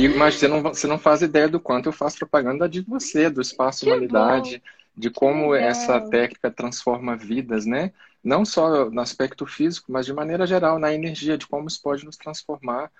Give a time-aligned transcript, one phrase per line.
[0.00, 3.28] E, mas você não, você não faz ideia do quanto eu faço propaganda de você,
[3.28, 4.64] do Espaço Que Humanidade, bom.
[4.96, 7.92] de como essa técnica transforma vidas, né?
[8.24, 12.06] Não só no aspecto físico, mas de maneira geral, na energia, de como isso pode
[12.06, 12.90] nos transformar.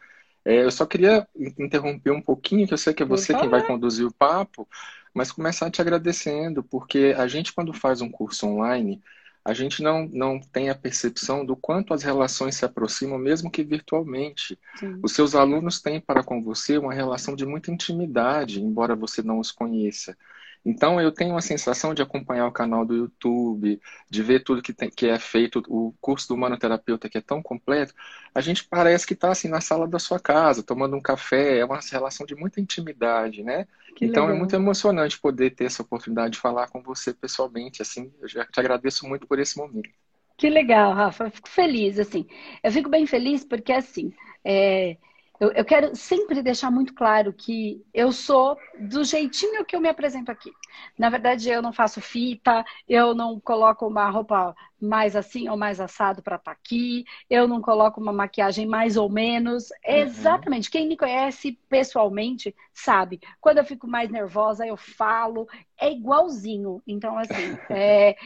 [0.44, 1.26] É, eu só queria
[1.58, 4.68] interromper um pouquinho, que eu sei que é você quem vai conduzir o papo,
[5.14, 9.00] mas começar te agradecendo, porque a gente, quando faz um curso online,
[9.44, 13.64] a gente não, não tem a percepção do quanto as relações se aproximam, mesmo que
[13.64, 14.58] virtualmente.
[14.76, 14.98] Sim.
[15.02, 19.38] Os seus alunos têm para com você uma relação de muita intimidade, embora você não
[19.38, 20.16] os conheça.
[20.64, 24.72] Então, eu tenho a sensação de acompanhar o canal do YouTube, de ver tudo que,
[24.74, 27.94] tem, que é feito, o curso do humanoterapeuta que é tão completo,
[28.34, 31.64] a gente parece que está assim na sala da sua casa, tomando um café, é
[31.64, 33.66] uma relação de muita intimidade, né?
[33.94, 34.34] Que Então, é legal.
[34.34, 38.60] muito emocionante poder ter essa oportunidade de falar com você pessoalmente, assim, eu já te
[38.60, 39.90] agradeço muito por esse momento.
[40.36, 41.24] Que legal, Rafa.
[41.24, 42.26] Eu fico feliz, assim.
[42.62, 44.12] Eu fico bem feliz porque, assim,
[44.44, 44.96] é,
[45.40, 49.88] eu, eu quero sempre deixar muito claro que eu sou do jeitinho que eu me
[49.88, 50.50] apresento aqui.
[50.98, 55.80] Na verdade, eu não faço fita, eu não coloco uma roupa mais assim ou mais
[55.80, 59.68] assado para estar aqui, eu não coloco uma maquiagem mais ou menos.
[59.92, 60.44] Uhum.
[60.44, 60.70] Exatamente.
[60.70, 63.20] Quem me conhece pessoalmente sabe.
[63.40, 65.46] Quando eu fico mais nervosa, eu falo.
[65.80, 66.82] É igualzinho.
[66.86, 68.16] Então, assim, é,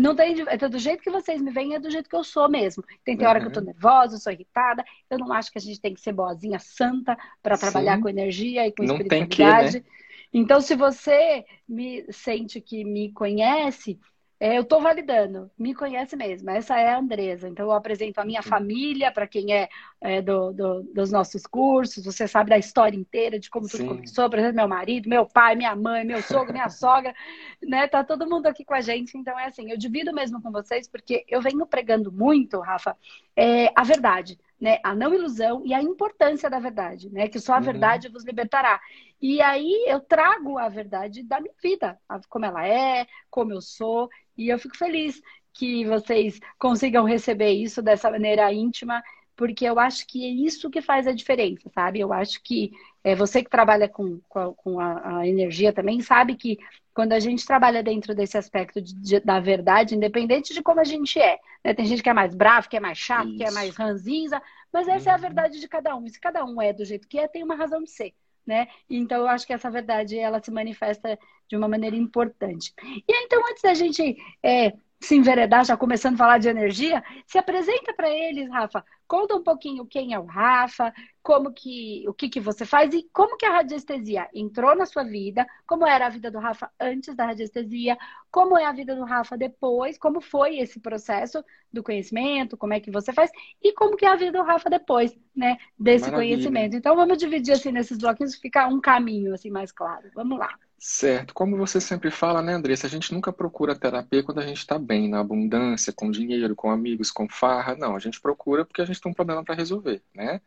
[0.00, 2.48] não tem, é do jeito que vocês me veem, é do jeito que eu sou
[2.48, 2.82] mesmo.
[3.04, 3.60] Tem, tem hora que eu tô Uhum.
[3.60, 4.84] nervosa, eu sou irritada.
[5.10, 8.08] Eu não acho que a gente tem que ser boazinha santa para trabalhar Sim, com
[8.08, 9.74] energia e com não tem que, né?
[9.74, 9.84] espiritualidade.
[10.32, 13.98] Então, se você me sente que me conhece,
[14.46, 16.50] é, eu estou validando, me conhece mesmo.
[16.50, 17.48] Essa é a Andresa.
[17.48, 19.68] Então, eu apresento a minha família para quem é,
[20.02, 22.04] é, do, do- dos nossos cursos.
[22.04, 24.28] Você sabe da história inteira de como tudo Sim, começou.
[24.28, 27.14] Por exemplo, meu marido, meu pai, minha mãe, meu sogro, minha sogra,
[27.62, 27.88] né?
[27.88, 29.16] Tá todo mundo aqui com a gente.
[29.16, 32.96] Então, é assim, eu divido mesmo com vocês, porque eu venho pregando muito, Rafa,
[33.36, 34.38] é, a verdade.
[34.60, 37.28] Né, a não ilusão e a importância da verdade, né?
[37.28, 38.80] Que só a uhum, verdade vos libertará.
[39.24, 41.98] E aí eu trago a verdade da minha vida,
[42.28, 45.18] como ela é, como eu sou, e eu fico feliz
[45.54, 49.02] que vocês consigam receber isso dessa maneira íntima,
[49.36, 52.00] porque eu acho que é isso que faz a diferença, sabe?
[52.00, 52.70] Eu acho que
[53.02, 56.58] é, você que trabalha com, com, a, com a- a energia também sabe que
[56.92, 60.84] quando a gente trabalha dentro desse aspecto de- de- da verdade, independente de como a
[60.84, 61.74] gente é, né?
[61.74, 63.78] Tem gente que é mais bravo, que é mais chato, que é mais isso.
[63.78, 64.40] ranzinza,
[64.72, 65.20] mas essa é a Uhum.
[65.20, 66.04] verdade de cada um.
[66.06, 68.12] E se cada um é do jeito que é, tem uma razão de ser,
[68.46, 68.68] né?
[68.88, 71.18] Então eu acho que essa verdade ela se manifesta
[71.48, 72.72] de uma maneira importante.
[72.82, 74.72] E então, antes da gente é,
[75.04, 78.84] se enveredar, já começando a falar de energia, se apresenta para eles, Rafa.
[79.06, 80.92] Conta um pouquinho quem é o Rafa,
[81.22, 85.04] como que, o que, que você faz e como que a radiestesia entrou na sua
[85.04, 87.96] vida, como era a vida do Rafa antes da radiestesia,
[88.30, 92.80] como é a vida do Rafa depois, como foi esse processo do conhecimento, como é
[92.80, 93.30] que você faz
[93.62, 96.34] e como que é a vida do Rafa depois, né, desse Maravilha.
[96.34, 96.76] conhecimento.
[96.76, 100.10] Então vamos dividir assim nesses bloquinhos, ficar um caminho assim mais claro.
[100.14, 100.58] Vamos lá.
[100.86, 101.32] Certo.
[101.32, 102.86] Como você sempre fala, né, Andressa?
[102.86, 106.70] A gente nunca procura terapia quando a gente está bem, na abundância, com dinheiro, com
[106.70, 107.74] amigos, com farra.
[107.74, 110.42] Não, a gente procura porque a gente tem um problema para resolver, né?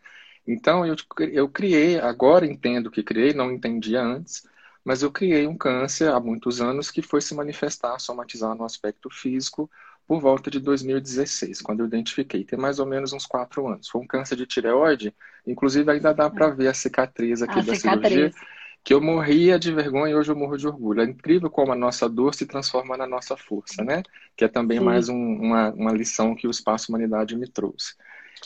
[0.45, 0.95] Então, eu,
[1.31, 4.47] eu criei, agora entendo que criei, não entendia antes,
[4.85, 9.09] mas eu criei um câncer há muitos anos que foi se manifestar, somatizar no aspecto
[9.09, 9.67] físico
[10.07, 12.43] por volta de 2016, quando eu identifiquei.
[12.43, 13.89] Tem mais ou menos uns quatro anos.
[13.89, 15.15] Foi um câncer de tireoide,
[15.47, 18.13] inclusive ainda dá para ver a cicatriz aqui A da cicatriz.
[18.13, 18.56] cirurgia
[18.87, 21.01] que eu morria de vergonha e hoje eu morro de orgulho.
[21.01, 24.01] É incrível como a nossa dor se transforma na nossa força, né?
[24.33, 24.85] Que é também Sim.
[24.85, 27.95] mais um, uma, uma lição que o Espaço Humanidade me trouxe.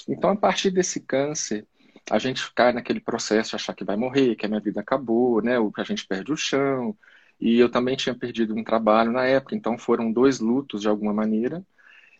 [0.09, 1.63] Então, a partir desse câncer,
[2.09, 5.43] a gente cai naquele processo de achar que vai morrer, que a minha vida acabou,
[5.43, 5.59] né?
[5.59, 6.97] Ou que a gente perde o chão.
[7.39, 11.13] E eu também tinha perdido um trabalho na época, então foram dois lutos de alguma
[11.13, 11.63] maneira.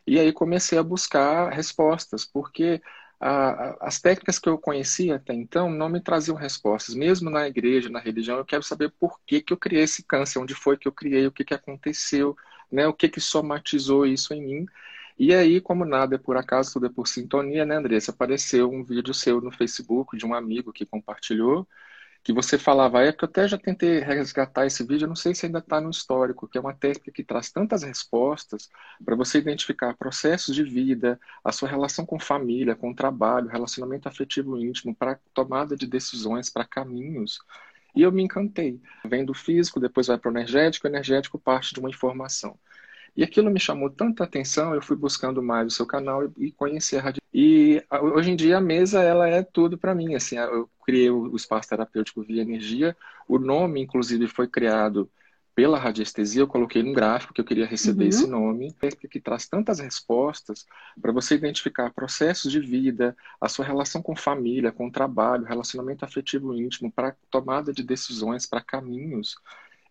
[0.05, 2.83] E aí comecei a buscar respostas, porque
[3.21, 6.95] as técnicas que eu conhecia até então não me traziam respostas.
[6.95, 10.39] Mesmo na igreja, na religião, eu quero saber por que, que eu criei esse câncer,
[10.39, 12.35] onde foi que eu criei, o que, que aconteceu,
[12.71, 12.87] né?
[12.87, 14.65] o que, que somatizou isso em mim.
[15.19, 18.11] E aí, como nada é por acaso, tudo é por sintonia, né, Andressa?
[18.11, 21.67] Apareceu um vídeo seu no Facebook de um amigo que compartilhou,
[22.23, 25.33] que você falava à época, eu até já tentei resgatar esse vídeo, eu não sei
[25.33, 28.69] se ainda está no histórico, que é uma técnica que traz tantas respostas
[29.03, 34.57] para você identificar processos de vida, a sua relação com família, com trabalho, relacionamento afetivo
[34.57, 37.39] íntimo, para tomada de decisões, para caminhos.
[37.95, 38.79] E eu me encantei.
[39.03, 42.57] Vem do físico, depois vai para o energético, o energético parte de uma informação.
[43.15, 47.05] E aquilo me chamou tanta atenção, eu fui buscando mais o seu canal e, conhecer
[47.05, 47.20] a.
[47.33, 47.81] E
[48.13, 50.15] hoje em dia a mesa ela é tudo para mim.
[50.15, 52.95] Assim, eu criei o espaço terapêutico via energia.
[53.27, 55.09] O nome, inclusive, foi criado
[55.53, 58.09] pela radiestesia, eu coloquei num gráfico que eu queria receber uhum.
[58.09, 58.75] esse nome,
[59.09, 60.65] que traz tantas respostas
[60.99, 66.55] para você identificar processos de vida, a sua relação com família, com trabalho, relacionamento afetivo
[66.55, 69.35] íntimo, para tomada de decisões, para caminhos.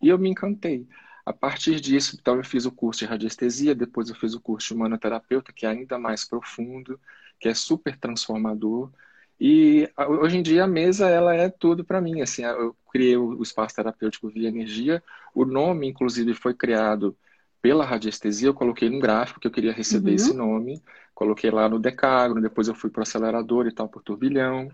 [0.01, 0.87] E eu me encantei.
[1.23, 4.69] A partir disso, então, eu fiz o curso de radiestesia, depois eu fiz o curso
[4.69, 6.99] de humanoterapeuta, que é ainda mais profundo,
[7.41, 8.91] que é super transformador.
[9.39, 12.21] E hoje em dia a mesa ela é tudo para mim.
[12.21, 15.03] Assim, eu criei o espaço terapêutico via energia.
[15.33, 17.17] O nome, inclusive, foi criado
[17.59, 18.49] pela radiestesia.
[18.49, 20.15] Eu coloquei num gráfico que eu queria receber uhum.
[20.15, 20.83] esse nome.
[21.15, 22.39] Coloquei lá no decágono.
[22.39, 24.69] Depois eu fui para o acelerador e tal por turbilhão.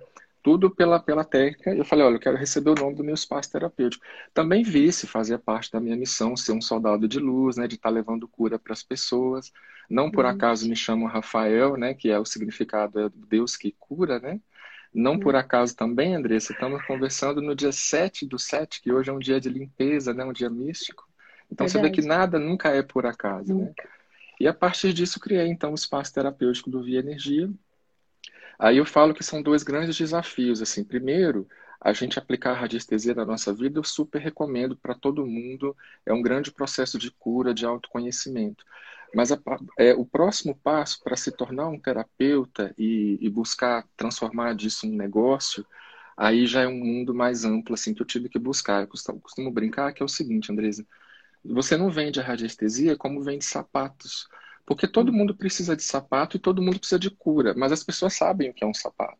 [0.48, 1.76] Tudo pela, pela técnica.
[1.76, 4.06] Eu falei, olha, eu quero receber o nome do meu espaço terapêutico.
[4.34, 7.76] Também vi se fazia parte da minha missão ser um soldado de luz, né, de
[7.76, 9.52] estar tá levando cura para as pessoas.
[9.90, 10.32] Não por uhum.
[10.32, 14.40] acaso me chamo Rafael, né, que é o significado é Deus que cura, né?
[14.94, 19.14] Não por acaso também, Andressa, estamos conversando no dia 7 do 7, que hoje é
[19.14, 20.24] um dia de limpeza, né?
[20.24, 21.10] um dia místico.
[21.52, 21.72] Então Verdade.
[21.72, 23.54] você vê que nada nunca é por acaso.
[23.54, 23.74] Né?
[24.40, 27.52] E a partir disso criei então o espaço terapêutico do Via Energia.
[28.59, 30.62] Aí eu falo que são dois grandes desafios.
[30.62, 30.83] assim.
[30.83, 31.48] Primeiro,
[31.80, 35.75] a gente aplicar a radiestesia na nossa vida, eu super recomendo para todo mundo.
[36.06, 38.63] É um grande processo de cura, de autoconhecimento.
[39.15, 39.39] Mas a,
[39.77, 44.92] é, o próximo passo para se tornar um terapeuta e, e, buscar transformar disso um
[44.95, 45.65] negócio,
[46.15, 48.81] aí já é um mundo mais amplo assim que eu tive que buscar.
[48.81, 50.86] Eu costumo, costumo brincar que é o seguinte, Andresa,
[51.44, 54.27] você não vende a radiestesia como vende sapatos.
[54.68, 58.14] Porque todo mundo precisa de sapato e todo mundo precisa de cura, mas as pessoas
[58.14, 59.18] sabem o que é um sapato.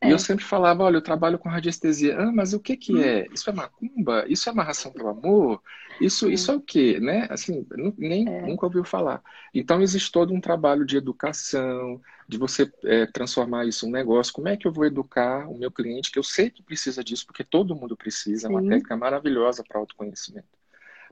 [0.00, 0.08] É.
[0.08, 2.16] E eu sempre falava, olha, eu trabalho com radiestesia.
[2.16, 3.02] Ah, mas o que que hum.
[3.02, 3.26] é?
[3.32, 4.24] Isso é macumba?
[4.28, 5.60] Isso é amarração pelo amor?
[6.00, 7.00] Isso, isso é o quê?
[7.00, 7.26] Né?
[7.30, 7.66] Assim,
[7.98, 8.42] nem, é.
[8.42, 9.20] nunca ouviu falar.
[9.52, 14.32] Então, existe todo um trabalho de educação, de você é, transformar isso em um negócio.
[14.32, 17.26] Como é que eu vou educar o meu cliente, que eu sei que precisa disso,
[17.26, 20.46] porque todo mundo precisa, é uma técnica maravilhosa para autoconhecimento.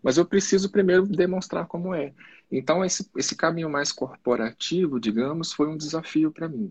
[0.04, 2.12] Mas eu preciso primeiro demonstrar como é.
[2.52, 6.70] Então, esse, esse caminho mais corporativo, digamos, foi um desafio para mim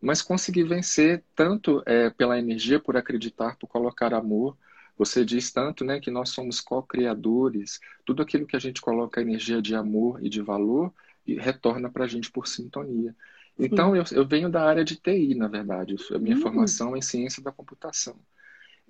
[0.00, 4.56] mas conseguir vencer tanto é, pela energia, por acreditar, por colocar amor.
[4.96, 9.60] Você diz tanto né, que nós somos co-criadores, tudo aquilo que a gente coloca energia
[9.60, 10.92] de amor e de valor
[11.26, 13.14] e retorna para a gente por sintonia.
[13.58, 16.42] Então, eu, eu, venho da área de TI, na verdade, a minha uhum.
[16.42, 18.16] formação é em ciência da computação.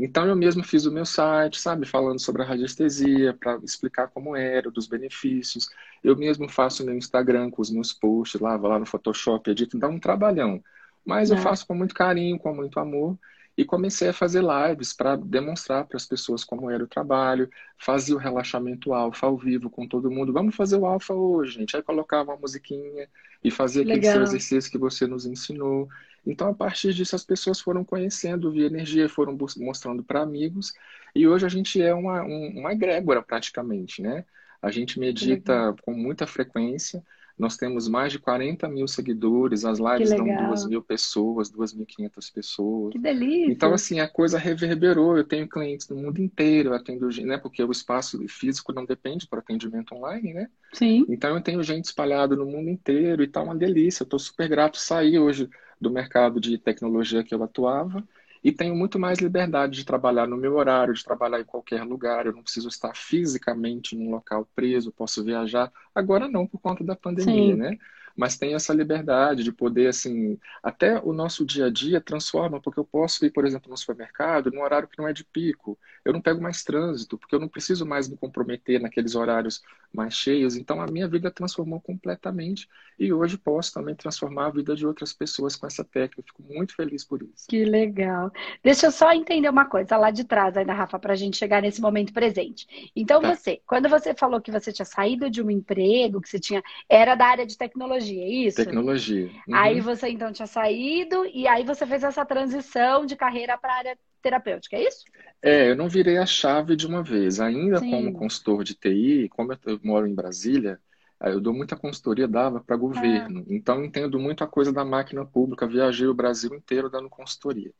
[0.05, 4.35] Então, eu mesmo fiz o meu site, sabe, falando sobre a radiestesia, para explicar como
[4.35, 5.69] era, dos benefícios.
[6.03, 9.79] Eu mesmo faço meu Instagram com os meus posts lá, vou lá no Photoshop, edito,
[9.79, 10.63] dá um trabalhão.
[11.05, 11.35] Mas é.
[11.35, 13.19] eu faço com muito carinho, com muito amor.
[13.57, 18.15] E comecei a fazer lives para demonstrar para as pessoas como era o trabalho, fazia
[18.15, 20.33] o relaxamento alfa ao vivo com todo mundo.
[20.33, 21.77] Vamos fazer o alfa hoje, gente.
[21.77, 23.07] Aí colocava uma musiquinha
[23.45, 25.89] e fazia aquele seu exercício que você nos ensinou.
[26.27, 30.73] Então, a partir disso, as pessoas foram conhecendo via energia, foram mostrando para amigos.
[31.15, 34.25] E hoje a gente é uma, um, uma egrégora, praticamente, né?
[34.63, 37.03] A gente medita com muita frequência.
[37.39, 42.93] Nós temos mais de 40 mil seguidores, as lives dão 2 mil pessoas, 2.500 pessoas.
[42.93, 43.51] Que delícia!
[43.51, 45.17] Então, assim, a coisa reverberou.
[45.17, 47.39] Eu tenho clientes no mundo inteiro, atendo, né?
[47.39, 50.51] Porque o espaço físico não depende para atendimento online, né?
[50.75, 51.07] Sim.
[51.09, 54.03] Então, eu tenho gente espalhada no mundo inteiro e tá uma delícia.
[54.03, 55.49] Eu estou super grato sair hoje
[55.81, 58.07] do mercado de tecnologia que eu atuava
[58.43, 62.27] e tenho muito mais liberdade de trabalhar no meu horário, de trabalhar em qualquer lugar.
[62.27, 65.71] Eu não preciso estar fisicamente num local preso, posso viajar.
[65.95, 67.61] Agora não, por conta da pandemia, Sim.
[67.61, 67.79] né?
[68.21, 72.79] Mas tem essa liberdade de poder, assim, até o nosso dia a dia transforma, porque
[72.79, 75.79] eu posso ir, por exemplo, no supermercado num horário que não é de pico.
[76.05, 80.13] Eu não pego mais trânsito, porque eu não preciso mais me comprometer naqueles horários mais
[80.13, 80.55] cheios.
[80.55, 85.15] Então, a minha vida transformou completamente e hoje posso também transformar a vida de outras
[85.15, 86.23] pessoas com essa técnica.
[86.23, 87.47] Fico muito feliz por isso.
[87.49, 88.31] Que legal.
[88.63, 91.63] Deixa eu só entender uma coisa lá de trás ainda, Rafa, para a gente chegar
[91.63, 92.91] nesse momento presente.
[92.95, 93.35] Então, tá.
[93.35, 97.15] você, quando você falou que você tinha saído de um emprego, que você tinha, era
[97.15, 98.57] da área de tecnologia, tecnologia, é isso?
[98.57, 99.31] Tecnologia.
[99.49, 99.55] Uhum.
[99.55, 103.77] Aí você então tinha saído e aí você fez essa transição de carreira para a
[103.77, 105.05] área terapêutica, é isso?
[105.43, 107.41] É, eu não virei a chave de uma vez.
[107.41, 107.91] Ainda Sim.
[107.91, 110.79] como consultor de TI, como eu moro em Brasília,
[111.21, 113.41] eu dou muita consultoria, dava para governo.
[113.41, 113.55] Ah.
[113.55, 115.67] Então, entendo muito a coisa da máquina pública.
[115.67, 117.73] Viajei o Brasil inteiro dando consultoria.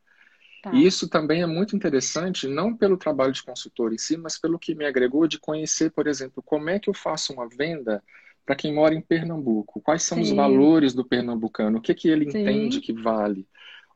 [0.63, 0.73] Tá.
[0.75, 4.59] E isso também é muito interessante, não pelo trabalho de consultor em si, mas pelo
[4.59, 8.03] que me agregou de conhecer, por exemplo, como é que eu faço uma venda
[8.51, 9.81] para quem mora em Pernambuco.
[9.81, 10.25] Quais são Sim.
[10.25, 11.79] os valores do pernambucano?
[11.79, 12.41] O que, que ele Sim.
[12.41, 13.47] entende que vale?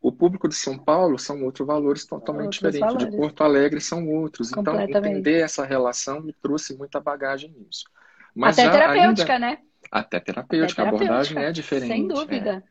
[0.01, 2.95] O público de São Paulo são outros valores totalmente outros diferentes.
[2.95, 3.11] Valores.
[3.11, 4.53] De Porto Alegre são outros.
[4.53, 7.85] Então, entender essa relação me trouxe muita bagagem nisso.
[8.33, 9.47] Mas Até terapêutica, ainda...
[9.47, 9.59] né?
[9.91, 10.21] Até terapêutica.
[10.21, 10.83] Até terapêutica.
[10.83, 11.89] A abordagem é diferente.
[11.89, 12.51] Sem dúvida.
[12.51, 12.63] É.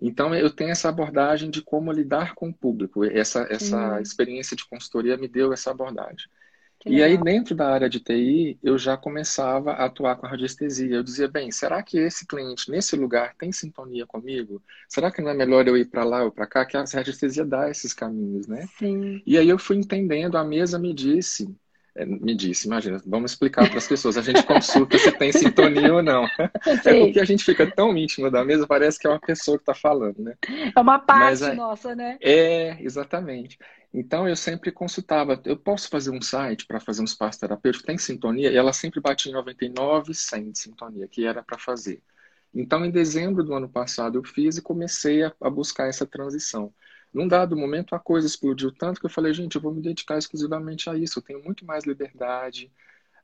[0.00, 3.04] Então, eu tenho essa abordagem de como lidar com o público.
[3.04, 6.26] Essa, essa experiência de consultoria me deu essa abordagem.
[6.88, 10.96] E aí, dentro da área de TI, eu já começava a atuar com a radiestesia.
[10.96, 14.62] Eu dizia, bem, será que esse cliente nesse lugar tem sintonia comigo?
[14.88, 16.66] Será que não é melhor eu ir para lá ou para cá?
[16.66, 18.68] Que a radiestesia dá esses caminhos, né?
[18.78, 19.26] Sim.
[19.26, 21.54] E aí eu fui entendendo, a mesa me disse,
[21.94, 26.02] me disse, imagina, vamos explicar para as pessoas, a gente consulta se tem sintonia ou
[26.02, 26.26] não.
[26.82, 26.88] Sim.
[26.88, 29.62] É porque a gente fica tão íntimo da mesa, parece que é uma pessoa que
[29.62, 30.34] está falando, né?
[30.74, 32.16] É uma parte Mas, é, nossa, né?
[32.20, 33.58] É, exatamente.
[33.92, 37.98] Então eu sempre consultava, eu posso fazer um site para fazer um espaço terapêutico, tem
[37.98, 38.50] sintonia?
[38.50, 42.02] E ela sempre batia em 99, 100 de sintonia, que era para fazer.
[42.54, 46.72] Então em dezembro do ano passado eu fiz e comecei a, a buscar essa transição.
[47.12, 50.18] Num dado momento a coisa explodiu tanto que eu falei, gente, eu vou me dedicar
[50.18, 52.70] exclusivamente a isso, eu tenho muito mais liberdade,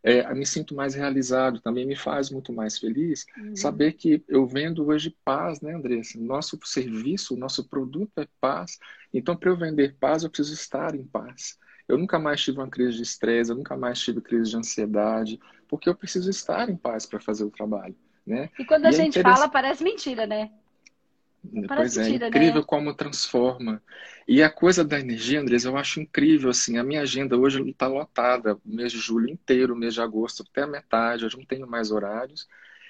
[0.02, 3.56] é, me sinto mais realizado, também me faz muito mais feliz uhum.
[3.56, 6.18] saber que eu vendo hoje paz, né, Andressa?
[6.20, 8.78] Nosso serviço, nosso produto é paz.
[9.12, 11.58] Então, para eu vender paz, eu preciso estar em paz.
[11.88, 15.40] Eu nunca mais tive uma crise de estresse, eu nunca mais tive crise de ansiedade,
[15.66, 18.50] porque eu preciso estar em paz para fazer o trabalho, né?
[18.58, 20.50] E quando a e é gente fala, parece mentira, né?
[21.68, 22.26] Pois é, né?
[22.28, 22.66] incrível né?
[22.66, 23.82] como transforma.
[24.26, 27.86] E a coisa da energia, Andres, eu acho incrível, assim, a minha agenda hoje está
[27.86, 31.90] lotada, mês de julho inteiro, mês de agosto até a metade, eu não tenho mais
[31.90, 32.46] horários.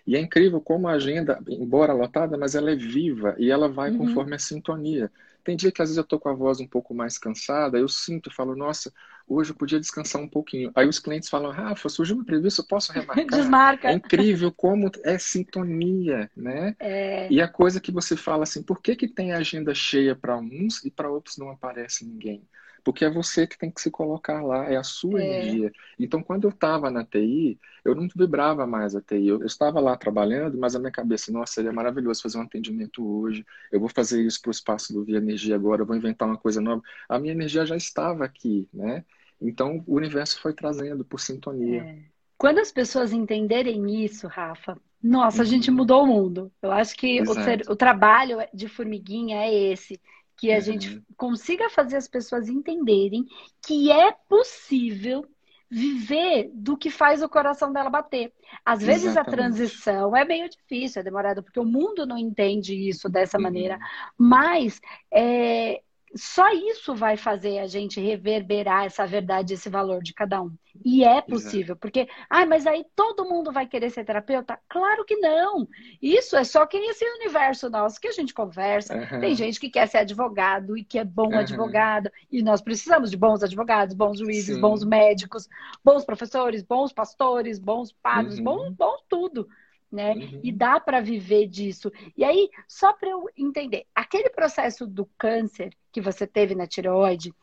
[0.06, 3.90] E é incrível como a agenda, embora lotada, mas ela é viva e ela vai
[3.90, 3.98] uhum.
[3.98, 5.12] conforme a sintonia.
[5.48, 7.88] Tem dia que às vezes eu tô com a voz um pouco mais cansada, eu
[7.88, 8.92] sinto, falo, nossa,
[9.26, 10.70] hoje eu podia descansar um pouquinho.
[10.74, 13.24] Aí os clientes falam, Rafa, surgiu um imprevisto, eu posso remarcar?
[13.24, 13.88] Desmarca.
[13.88, 16.76] É incrível como é sintonia, né?
[16.78, 17.32] É...
[17.32, 20.84] E a coisa que você fala assim, por que, que tem agenda cheia para uns
[20.84, 22.46] e para outros não aparece ninguém?
[22.88, 25.26] Porque é você que tem que se colocar lá, é a sua é.
[25.26, 25.70] energia.
[25.98, 29.28] Então, quando eu estava na TI, eu não vibrava mais a TI.
[29.28, 33.06] Eu, eu, estava lá trabalhando, mas a minha cabeça, nossa, seria maravilhoso fazer um atendimento
[33.06, 33.44] hoje.
[33.70, 36.38] Eu vou fazer isso para o espaço do Via Energia agora, eu vou inventar uma
[36.38, 36.80] coisa nova.
[37.06, 39.04] A minha energia já estava aqui, né?
[39.38, 41.82] Então, o universo foi trazendo por sintonia.
[41.82, 41.98] É.
[42.38, 45.76] Quando as pessoas entenderem isso, Rafa, nossa, a gente uhum.
[45.76, 46.50] mudou o mundo.
[46.62, 50.00] Eu acho que o, ser, o, trabalho de formiguinha é esse
[50.38, 50.60] que a uhum.
[50.62, 53.26] gente consiga fazer as pessoas entenderem
[53.66, 55.26] que é possível
[55.70, 58.32] viver do que faz o coração dela bater.
[58.64, 59.28] Às vezes Exatamente.
[59.28, 63.42] a transição é meio difícil, é demorado, porque o mundo não entende isso dessa uhum.
[63.42, 63.78] maneira,
[64.16, 64.80] mas
[65.12, 65.82] é,
[66.14, 70.52] só isso vai fazer a gente reverberar essa verdade, esse valor de cada um.
[70.84, 71.80] E é possível, Exato.
[71.80, 74.58] porque, ah, mas aí todo mundo vai querer ser terapeuta?
[74.68, 75.68] Claro que não.
[76.00, 78.96] Isso é só que esse universo nosso que a gente conversa.
[78.96, 79.20] Uhum.
[79.20, 81.38] Tem gente que quer ser advogado e que é bom uhum.
[81.38, 84.60] advogado, e nós precisamos de bons advogados, bons juízes, Sim.
[84.60, 85.48] bons médicos,
[85.84, 88.44] bons professores, bons pastores, bons padres, uhum.
[88.44, 89.48] bom, bom tudo
[89.90, 90.12] né?
[90.12, 90.40] Uhum.
[90.42, 91.90] E dá para viver disso.
[92.16, 97.34] E aí, só para eu entender, aquele processo do câncer que você teve na tireoide,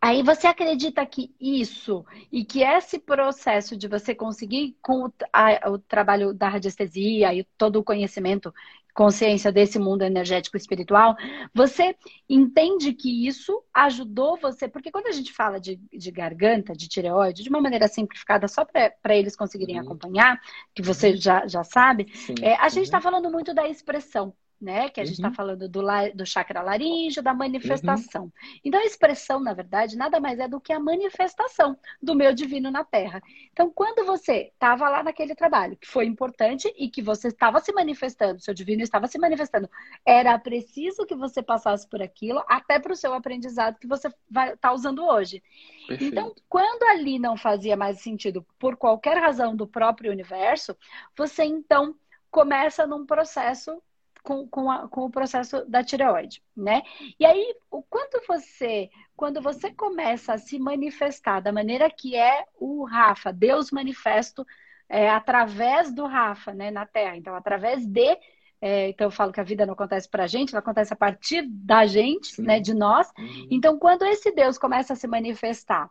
[0.00, 5.68] aí você acredita que isso e que esse processo de você conseguir com o, a,
[5.68, 8.54] o trabalho da radiestesia e todo o conhecimento
[8.94, 11.16] consciência desse mundo energético espiritual,
[11.52, 11.96] você
[12.28, 17.42] entende que isso ajudou você, porque quando a gente fala de, de garganta, de tireoide,
[17.42, 19.86] de uma maneira simplificada, só para eles conseguirem uhum.
[19.86, 20.38] acompanhar,
[20.74, 21.16] que você uhum.
[21.16, 22.12] já, já sabe,
[22.42, 23.02] é, a gente está uhum.
[23.02, 24.88] falando muito da expressão né?
[24.88, 25.34] Que a gente está uhum.
[25.34, 25.82] falando do,
[26.14, 28.24] do chakra laríngeo, da manifestação.
[28.24, 28.32] Uhum.
[28.64, 32.70] Então, a expressão, na verdade, nada mais é do que a manifestação do meu divino
[32.70, 33.20] na Terra.
[33.52, 37.72] Então, quando você estava lá naquele trabalho, que foi importante e que você estava se
[37.72, 39.68] manifestando, seu divino estava se manifestando,
[40.06, 44.54] era preciso que você passasse por aquilo, até para o seu aprendizado que você vai
[44.54, 45.42] estar tá usando hoje.
[45.88, 46.04] Perfeito.
[46.12, 50.76] Então, quando ali não fazia mais sentido, por qualquer razão do próprio universo,
[51.16, 51.96] você então
[52.30, 53.82] começa num processo
[54.22, 56.82] com, com, a, com o processo da tireoide, né?
[57.18, 62.44] E aí, o quanto você, quando você começa a se manifestar da maneira que é
[62.58, 64.46] o Rafa, Deus manifesto
[64.88, 67.16] é, através do Rafa, né, na Terra.
[67.16, 68.16] Então, através de
[68.64, 70.96] é, então eu falo que a vida não acontece para a gente, ela acontece a
[70.96, 72.42] partir da gente, Sim.
[72.42, 73.10] né, de nós.
[73.18, 73.48] Uhum.
[73.50, 75.90] Então, quando esse Deus começa a se manifestar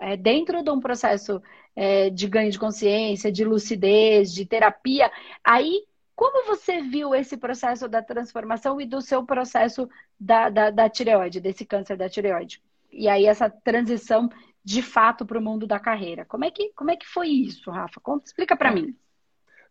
[0.00, 1.40] é, dentro de um processo
[1.76, 5.08] é, de ganho de consciência, de lucidez, de terapia,
[5.44, 5.84] aí
[6.18, 11.40] como você viu esse processo da transformação e do seu processo da, da, da tireoide,
[11.40, 12.60] desse câncer da tireoide?
[12.90, 14.28] E aí essa transição
[14.64, 16.24] de fato para o mundo da carreira.
[16.24, 18.00] Como é que, como é que foi isso, Rafa?
[18.00, 18.96] Conta, explica para mim.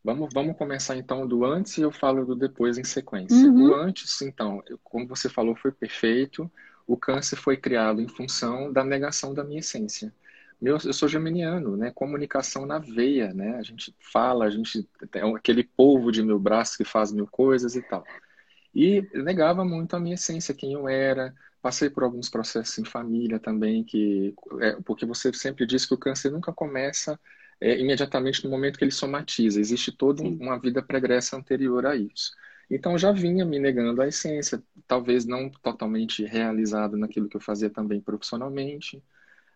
[0.02, 3.36] Vamos, vamos começar então do antes e eu falo do depois em sequência.
[3.36, 3.72] Uhum.
[3.72, 6.50] O antes, então, como você falou, foi perfeito.
[6.88, 10.14] O câncer foi criado em função da negação da minha essência.
[10.60, 11.92] Meu, eu sou geminiano, né?
[11.92, 13.58] Comunicação na veia, né?
[13.58, 17.76] A gente fala, a gente tem aquele polvo de mil braços que faz mil coisas
[17.76, 18.04] e tal.
[18.74, 23.40] E negava muito a minha essência, quem eu era, passei por alguns processos em família
[23.40, 27.20] também, que é, porque você sempre diz que o câncer nunca começa
[27.60, 29.60] é, imediatamente no momento que ele somatiza.
[29.60, 30.38] Existe toda Sim.
[30.40, 32.32] uma vida pregressa anterior a isso.
[32.70, 37.70] Então já vinha me negando a essência, talvez não totalmente realizado naquilo que eu fazia
[37.70, 39.02] também profissionalmente.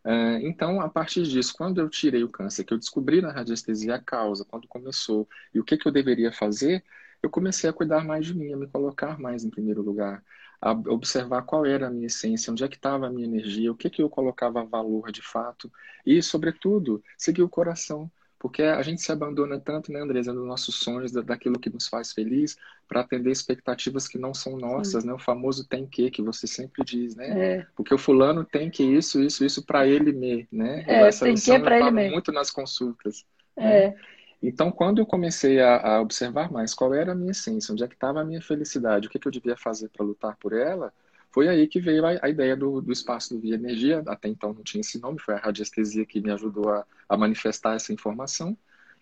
[0.03, 3.95] Uh, então, a partir disso, quando eu tirei o câncer, que eu descobri na radiestesia
[3.95, 6.83] a causa, quando começou e o que, que eu deveria fazer,
[7.21, 10.23] eu comecei a cuidar mais de mim, a me colocar mais em primeiro lugar,
[10.59, 13.75] a observar qual era a minha essência, onde é que estava a minha energia, o
[13.75, 15.71] que, que eu colocava valor de fato
[16.05, 18.11] e, sobretudo, seguir o coração.
[18.41, 22.11] Porque a gente se abandona tanto, né, Andresa, nos nossos sonhos, daquilo que nos faz
[22.11, 22.57] feliz,
[22.87, 25.09] para atender expectativas que não são nossas, Sim.
[25.09, 25.13] né?
[25.13, 27.57] O famoso tem que, que você sempre diz, né?
[27.57, 27.67] É.
[27.75, 30.83] Porque o fulano tem que isso, isso, isso para ele me, né?
[30.87, 32.13] É, Essa tem que para ele mesmo.
[32.13, 33.23] muito nas consultas.
[33.55, 33.89] É.
[33.89, 33.95] Né?
[34.41, 37.87] Então, quando eu comecei a, a, observar mais qual era a minha essência, onde é
[37.87, 40.91] que estava a minha felicidade, o que, que eu devia fazer para lutar por ela,
[41.29, 44.03] foi aí que veio a, a ideia do, do, espaço do Via Energia.
[44.07, 47.75] Até então não tinha esse nome, foi a radiestesia que me ajudou a, a manifestar
[47.75, 48.57] essa informação.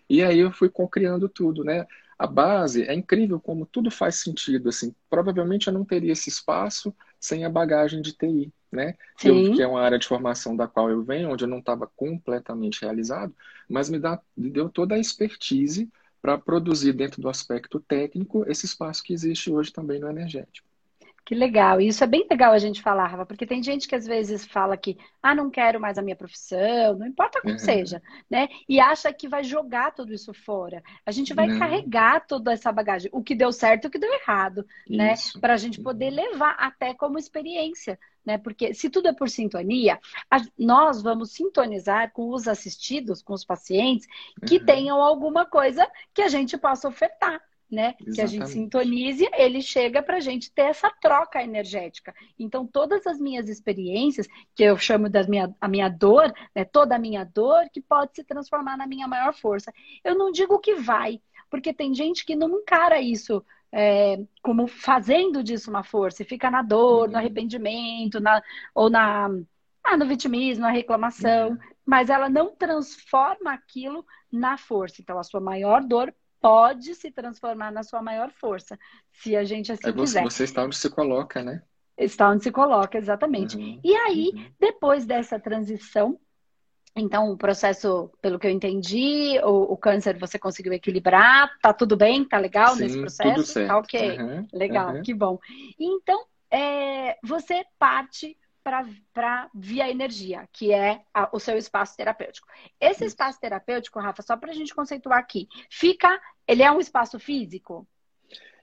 [0.08, 1.86] E aí eu fui co-criando tudo, né?
[2.18, 4.92] A base é incrível como tudo faz sentido, assim.
[5.08, 8.96] Provavelmente eu não teria esse espaço sem a bagagem de TI, né?
[9.16, 11.60] Que, eu, que, é uma área de formação da qual eu venho, onde eu não
[11.60, 13.32] estava completamente realizado,
[13.68, 15.88] mas me, dá, me deu toda a expertise
[16.20, 20.68] para produzir dentro do aspecto técnico esse espaço que existe hoje também no energético.
[21.24, 21.80] Que legal.
[21.80, 24.44] E isso é bem legal a gente falar, Rafa, porque tem gente que às vezes
[24.46, 27.58] fala que, ah, não quero mais a minha profissão, não importa como uhum.
[27.58, 28.48] seja, né?
[28.68, 30.82] E acha que vai jogar tudo isso fora.
[31.04, 31.58] A gente vai não.
[31.58, 35.12] carregar toda essa bagagem, o que deu certo e o que deu errado, né?
[35.14, 35.36] isso.
[35.36, 35.40] né?
[35.40, 38.38] Para a gente poder levar até como experiência, né?
[38.38, 40.00] Porque se tudo é por sintonia,
[40.30, 44.06] a, nós vamos sintonizar com os assistidos, com os pacientes
[44.46, 44.64] que uhum.
[44.64, 47.94] tenham alguma coisa que a gente possa ofertar né?
[48.00, 48.14] Exatamente.
[48.14, 52.14] Que a gente sintonize, ele chega para a gente ter essa troca energética.
[52.38, 56.64] Então, todas as minhas experiências, que eu chamo da minha, a minha dor, né?
[56.64, 59.72] toda a minha dor, que pode se transformar na minha maior força.
[60.02, 65.42] Eu não digo que vai, porque tem gente que não encara isso é, como fazendo
[65.42, 67.12] disso uma força, e fica na dor, uhum.
[67.12, 68.42] no arrependimento, na,
[68.74, 69.28] ou na,
[69.84, 71.58] ah, no vitimismo, na reclamação, uhum.
[71.86, 75.00] mas ela não transforma aquilo na força.
[75.00, 78.78] Então, a sua maior dor pode se transformar na sua maior força,
[79.12, 80.24] se a gente assim é, você, quiser.
[80.24, 81.62] Você está onde se coloca, né?
[81.96, 83.56] Está onde se coloca, exatamente.
[83.56, 84.50] Uhum, e aí, uhum.
[84.58, 86.18] depois dessa transição,
[86.96, 91.96] então, o processo, pelo que eu entendi, o, o, câncer você conseguiu equilibrar, tá tudo
[91.96, 93.34] bem, tá legal Sim, nesse processo?
[93.34, 93.68] Tudo certo.
[93.68, 95.38] Tá ok, uhum, legal, que bom.
[95.78, 98.36] Então, é, você parte
[99.12, 102.46] para via energia, que é a, o seu espaço terapêutico.
[102.80, 107.18] Esse espaço terapêutico, Rafa, só para a gente conceituar aqui, fica, ele é um espaço
[107.18, 107.86] físico?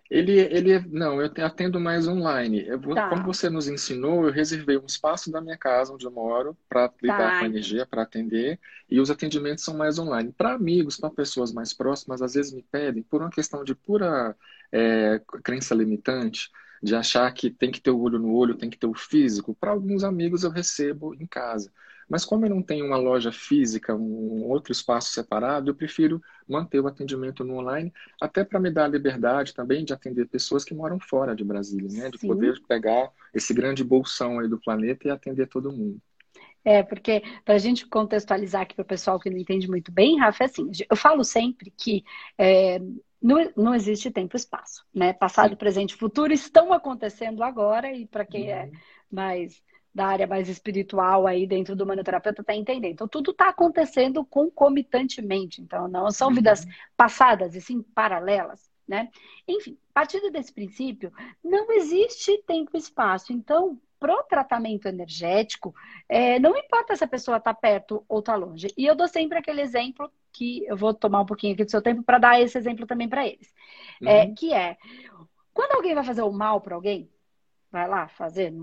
[0.10, 2.64] Ele, ele não, eu atendo mais online.
[2.78, 3.10] Vou, tá.
[3.10, 6.92] Como você nos ensinou, eu reservei um espaço da minha casa onde eu moro para
[7.02, 7.40] lidar tá.
[7.40, 8.58] com a energia, para atender,
[8.90, 10.32] e os atendimentos são mais online.
[10.32, 14.34] Para amigos, para pessoas mais próximas, às vezes me pedem, por uma questão de pura
[14.72, 16.50] é, crença limitante,
[16.82, 19.56] de achar que tem que ter o olho no olho, tem que ter o físico.
[19.56, 21.72] Para alguns amigos eu recebo em casa.
[22.10, 26.80] Mas como eu não tenho uma loja física, um outro espaço separado, eu prefiro manter
[26.80, 30.74] o atendimento no online, até para me dar a liberdade também de atender pessoas que
[30.74, 32.10] moram fora de Brasília, né?
[32.10, 32.28] De Sim.
[32.28, 36.00] poder pegar esse grande bolsão aí do planeta e atender todo mundo.
[36.64, 40.20] É, porque para a gente contextualizar aqui para o pessoal que não entende muito bem,
[40.20, 42.04] Rafa, é assim, eu falo sempre que
[42.38, 42.82] é,
[43.22, 45.14] não, não existe tempo e espaço, né?
[45.14, 45.56] Passado, Sim.
[45.56, 48.70] presente e futuro estão acontecendo agora, e para quem é uhum.
[48.70, 48.72] é
[49.12, 52.94] mais da área mais espiritual aí dentro do manoterapeuta está entendendo.
[52.94, 55.60] Então, tudo está acontecendo concomitantemente.
[55.60, 56.36] Então, não são uhum.
[56.36, 59.10] vidas passadas, e sim paralelas, né?
[59.48, 61.12] Enfim, partindo desse princípio,
[61.44, 63.34] não existe tempo e espaço.
[63.34, 65.74] Então, pro tratamento energético,
[66.08, 68.68] é, não importa se a pessoa está perto ou está longe.
[68.78, 71.82] E eu dou sempre aquele exemplo que eu vou tomar um pouquinho aqui do seu
[71.82, 73.52] tempo para dar esse exemplo também para eles.
[74.02, 74.10] É, uhum.
[74.10, 74.78] É, que é,
[75.52, 77.10] quando alguém vai fazer o mal para alguém,
[77.72, 78.54] vai lá fazer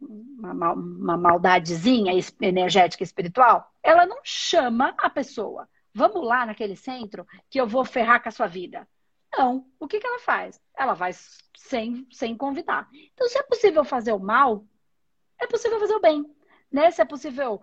[0.00, 5.68] uma, uma maldadezinha energética espiritual, ela não chama a pessoa.
[5.94, 8.88] Vamos lá naquele centro que eu vou ferrar com a sua vida.
[9.32, 9.64] Não.
[9.78, 10.60] O que, que ela faz?
[10.76, 11.12] Ela vai
[11.56, 12.88] sem, sem convidar.
[13.12, 14.64] Então, se é possível fazer o mal,
[15.38, 16.26] é possível fazer o bem.
[16.70, 16.90] Né?
[16.90, 17.60] Se é possível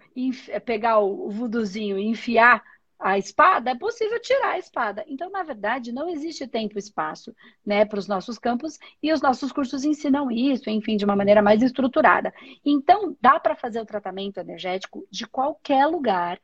[0.63, 2.63] pegar o vuduzinho e enfiar
[2.99, 5.05] a espada, é possível tirar a espada.
[5.07, 7.33] Então, na verdade, não existe tempo e espaço
[7.65, 11.41] né, para os nossos campos e os nossos cursos ensinam isso, enfim, de uma maneira
[11.41, 12.33] mais estruturada.
[12.65, 16.39] Então, dá para fazer o tratamento energético de qualquer lugar,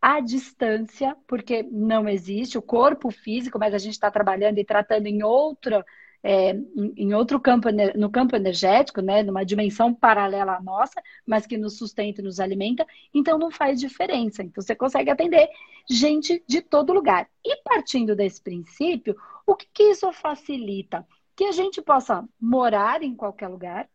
[0.00, 5.06] à distância, porque não existe o corpo físico, mas a gente está trabalhando e tratando
[5.06, 5.84] em outra
[6.22, 6.52] é,
[6.96, 11.78] em outro campo, no campo energético, né, numa dimensão paralela à nossa, mas que nos
[11.78, 14.42] sustenta e nos alimenta, então não faz diferença.
[14.42, 15.48] Então você consegue atender
[15.88, 17.28] gente de todo lugar.
[17.44, 21.06] E partindo desse princípio, o que, que isso facilita?
[21.34, 23.88] Que a gente possa morar em qualquer lugar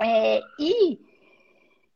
[0.00, 0.98] é, e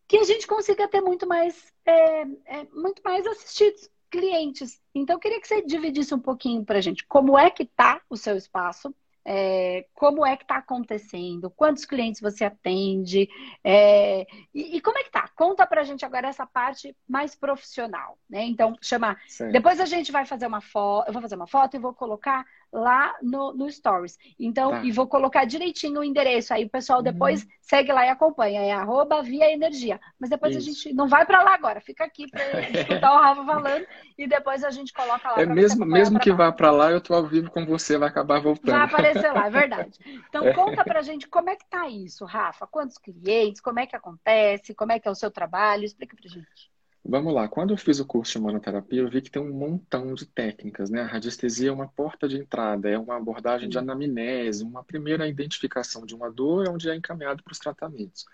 [0.08, 4.80] que a gente consiga ter muito mais, é, é, muito mais assistidos clientes.
[4.94, 8.00] Então, eu queria que você dividisse um pouquinho para a gente como é que está
[8.08, 8.94] o seu espaço,
[9.28, 13.28] é, como é que está acontecendo, quantos clientes você atende
[13.64, 15.28] é, e, e, como é que tá?
[15.34, 18.44] Conta para a gente agora essa parte mais profissional, né?
[18.44, 19.16] Então, chama.
[19.50, 22.46] Depois a gente vai fazer uma foto, eu vou fazer uma foto e vou colocar
[22.72, 24.18] lá no, no Stories.
[24.38, 24.84] Então, tá.
[24.84, 26.52] e vou colocar direitinho o endereço.
[26.52, 27.48] Aí o pessoal depois uhum.
[27.60, 28.60] segue lá e acompanha.
[28.60, 30.00] É arroba via energia.
[30.18, 30.68] Mas depois Isso.
[30.68, 33.86] a gente não vai para lá agora, fica aqui para escutar o Rafa falando
[34.18, 35.40] e depois a gente coloca lá.
[35.40, 38.40] É mesmo, mesmo que vá para lá, eu tô ao vivo com você, vai acabar
[38.40, 38.76] voltando.
[38.76, 39.98] Vai aparecer lá, é verdade.
[40.28, 40.52] Então é.
[40.52, 42.66] conta pra gente como é que tá isso, Rafa.
[42.66, 45.84] Quantos clientes, como é que acontece, como é que é o seu trabalho?
[45.84, 46.70] Explica pra gente.
[47.08, 50.12] Vamos lá, quando eu fiz o curso de manoterapia, eu vi que tem um montão
[50.12, 51.02] de técnicas, né?
[51.02, 56.04] A radiestesia é uma porta de entrada, é uma abordagem de anamnese, uma primeira identificação
[56.04, 58.24] de uma dor, onde é encaminhado para os tratamentos.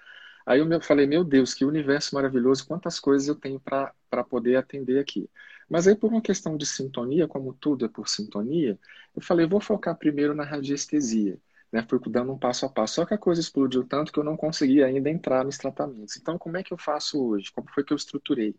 [0.46, 4.98] Aí eu falei, meu Deus, que universo maravilhoso, quantas coisas eu tenho para poder atender
[4.98, 5.28] aqui.
[5.68, 8.78] Mas aí, por uma questão de sintonia, como tudo é por sintonia,
[9.14, 11.38] eu falei, vou focar primeiro na radiestesia
[11.72, 11.84] né?
[11.88, 12.96] Fui dando um passo a passo.
[12.96, 16.16] Só que a coisa explodiu tanto que eu não conseguia ainda entrar nos tratamentos.
[16.16, 17.50] Então, como é que eu faço hoje?
[17.50, 18.54] Como foi que eu estruturei?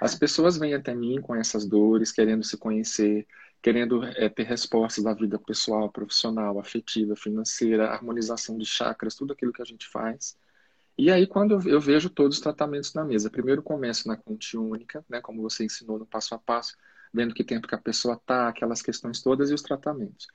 [0.00, 3.26] As pessoas vêm até mim com essas dores, querendo se conhecer,
[3.62, 9.52] querendo é, ter respostas da vida pessoal, profissional, afetiva, financeira, harmonização de chakras, tudo aquilo
[9.52, 10.36] que a gente faz.
[10.96, 15.04] E aí, quando eu, vejo todos os tratamentos na mesa, primeiro começo na conte única,
[15.08, 16.76] né, como você ensinou no passo a passo,
[17.12, 20.28] vendo que tempo que a pessoa está, aquelas questões todas e os tratamentos.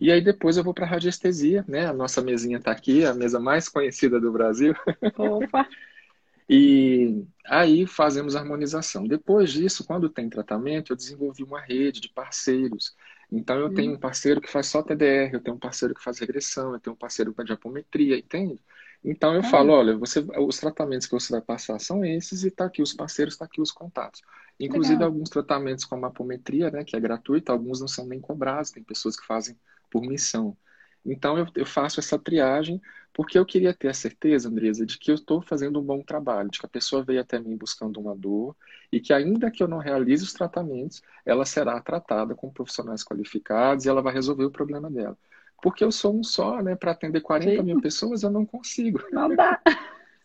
[0.00, 1.86] E aí depois eu vou para a radiestesia, né?
[1.86, 4.74] A nossa mesinha está aqui, a mesa mais conhecida do Brasil.
[5.18, 5.68] Opa!
[6.48, 9.06] e aí fazemos harmonização.
[9.06, 12.96] Depois disso, quando tem tratamento, eu desenvolvi uma rede de parceiros.
[13.30, 13.98] Então eu tenho um hum.
[13.98, 16.98] parceiro que faz só TDR, eu tenho um parceiro que faz regressão, eu tenho um
[16.98, 18.58] parceiro com diapometria, entende?
[19.04, 19.44] Então eu ah.
[19.44, 22.94] falo, olha, você, os tratamentos que você vai passar são esses e está aqui os
[22.94, 24.22] parceiros, está aqui os contatos.
[24.58, 25.08] Inclusive Legal.
[25.08, 29.18] alguns tratamentos como apometria, né, que é gratuito, alguns não são nem cobrados, tem pessoas
[29.18, 29.56] que fazem
[29.90, 30.56] por missão.
[31.04, 32.80] Então eu, eu faço essa triagem
[33.12, 36.50] porque eu queria ter a certeza, Andresa, de que eu estou fazendo um bom trabalho,
[36.50, 38.56] de que a pessoa veio até mim buscando uma dor
[38.92, 43.84] e que ainda que eu não realize os tratamentos, ela será tratada com profissionais qualificados
[43.84, 45.18] e ela vai resolver o problema dela.
[45.62, 46.74] Porque eu sou um só, né?
[46.74, 47.62] Para atender 40 Sim.
[47.62, 49.02] mil pessoas, eu não consigo.
[49.12, 49.60] Não dá.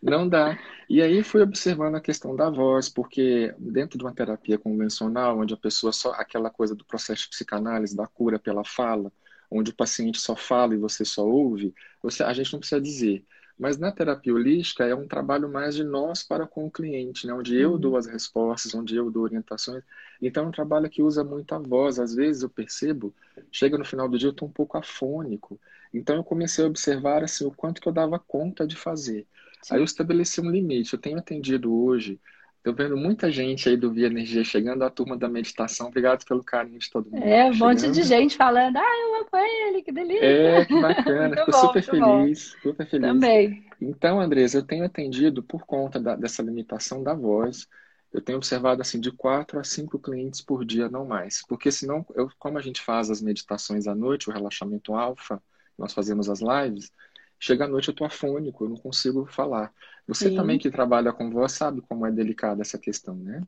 [0.02, 0.58] Não dá.
[0.88, 5.54] E aí fui observando a questão da voz, porque dentro de uma terapia convencional, onde
[5.54, 9.12] a pessoa só aquela coisa do processo de psicanálise, da cura pela fala,
[9.56, 13.26] onde o paciente só fala e você só ouve, você, a gente não precisa dizer.
[13.58, 17.34] Mas na terapia holística é um trabalho mais de nós para com o cliente, né?
[17.34, 17.80] onde eu uhum.
[17.80, 19.82] dou as respostas, onde eu dou orientações.
[20.22, 21.98] Então é um trabalho que usa muita voz.
[21.98, 23.14] Às vezes eu percebo,
[23.50, 25.58] chega no final do dia eu estou um pouco afônico.
[25.94, 29.26] Então eu comecei a observar assim, o quanto que eu dava conta de fazer.
[29.62, 29.76] Sim.
[29.76, 30.94] Aí eu estabeleci um limite.
[30.94, 32.20] Eu tenho atendido hoje
[32.66, 35.90] Tô vendo muita gente aí do Via Energia chegando, a turma da meditação.
[35.90, 37.24] Obrigado pelo carinho de todo mundo.
[37.24, 37.60] É, um chegando.
[37.60, 40.26] monte de gente falando, ah, eu amo ele, que delícia.
[40.26, 42.62] É, que bacana, fico bom, super feliz, bom.
[42.64, 43.08] super feliz.
[43.08, 43.64] Também.
[43.80, 47.68] Então, Andresa, eu tenho atendido por conta da, dessa limitação da voz.
[48.12, 51.44] Eu tenho observado assim de quatro a cinco clientes por dia, não mais.
[51.48, 55.40] Porque senão, eu, como a gente faz as meditações à noite, o relaxamento alfa,
[55.78, 56.92] nós fazemos as lives,
[57.40, 59.74] chega à noite eu tô afônico, eu não consigo falar.
[60.08, 60.36] Você Sim.
[60.36, 63.42] também que trabalha com voz sabe como é delicada essa questão, né?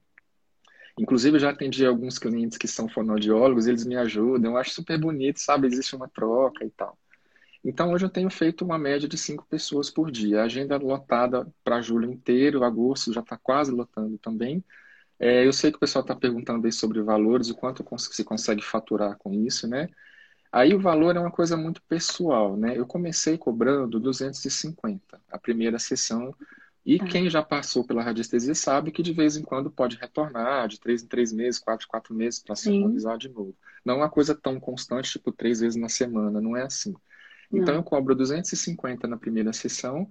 [0.97, 4.99] Inclusive, eu já atendi alguns clientes que são fonoaudiólogos, eles me ajudam, eu acho super
[4.99, 5.67] bonito, sabe?
[5.67, 6.97] Existe uma troca e tal.
[7.63, 10.41] Então, hoje eu tenho feito uma média de cinco pessoas por dia.
[10.41, 14.63] A agenda é lotada para julho inteiro, agosto já está quase lotando também.
[15.19, 18.63] É, eu sei que o pessoal está perguntando aí sobre valores, o quanto se consegue
[18.63, 19.89] faturar com isso, né?
[20.57, 22.75] Aí o valor é uma coisa muito pessoal, né?
[22.75, 26.33] Eu comecei cobrando 250 a primeira sessão
[26.83, 27.05] e tá.
[27.05, 31.03] quem já passou pela radiestesia sabe que de vez em quando pode retornar de três
[31.03, 33.55] em três meses, quatro em quatro meses para se harmonizar de novo.
[33.85, 36.95] Não é uma coisa tão constante, tipo três vezes na semana, não é assim.
[37.53, 37.81] Então não.
[37.81, 40.09] eu cobro 250 na primeira sessão,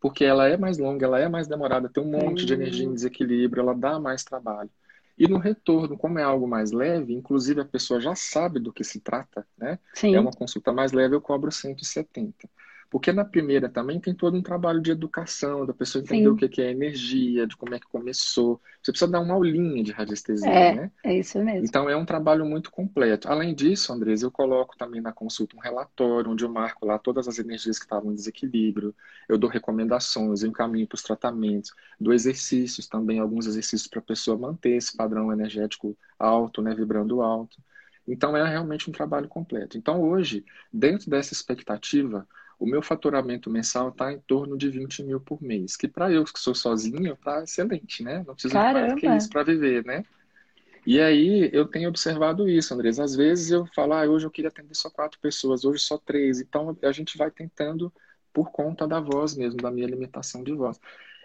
[0.00, 2.94] porque ela é mais longa, ela é mais demorada, tem um monte de energia em
[2.94, 4.70] desequilíbrio, ela dá mais trabalho.
[5.16, 8.82] E no retorno, como é algo mais leve, inclusive a pessoa já sabe do que
[8.82, 9.78] se trata, né?
[9.94, 10.14] Sim.
[10.14, 12.48] É uma consulta mais leve, eu cobro 170.
[12.94, 16.28] Porque na primeira também tem todo um trabalho de educação, da pessoa entender Sim.
[16.28, 18.62] o que é energia, de como é que começou.
[18.80, 20.92] Você precisa dar uma aulinha de radiestesia, é, né?
[21.02, 21.64] É isso mesmo.
[21.64, 23.26] Então é um trabalho muito completo.
[23.28, 27.26] Além disso, Andres, eu coloco também na consulta um relatório onde eu marco lá todas
[27.26, 28.94] as energias que estavam em desequilíbrio,
[29.28, 34.02] eu dou recomendações, eu encaminho para os tratamentos, dou exercícios também, alguns exercícios para a
[34.02, 37.60] pessoa manter esse padrão energético alto, né, vibrando alto.
[38.06, 39.76] Então é realmente um trabalho completo.
[39.76, 42.24] Então hoje, dentro dessa expectativa,
[42.58, 46.24] o meu faturamento mensal está em torno de 20 mil por mês, que para eu
[46.24, 48.24] que sou sozinho, está excelente, né?
[48.26, 48.88] Não preciso Caramba.
[48.88, 50.04] mais que isso para viver, né?
[50.86, 53.00] E aí eu tenho observado isso, Andres.
[53.00, 56.40] Às vezes eu falo, ah, hoje eu queria atender só quatro pessoas, hoje só três.
[56.40, 57.92] Então a gente vai tentando
[58.32, 60.78] por conta da voz mesmo, da minha limitação de voz.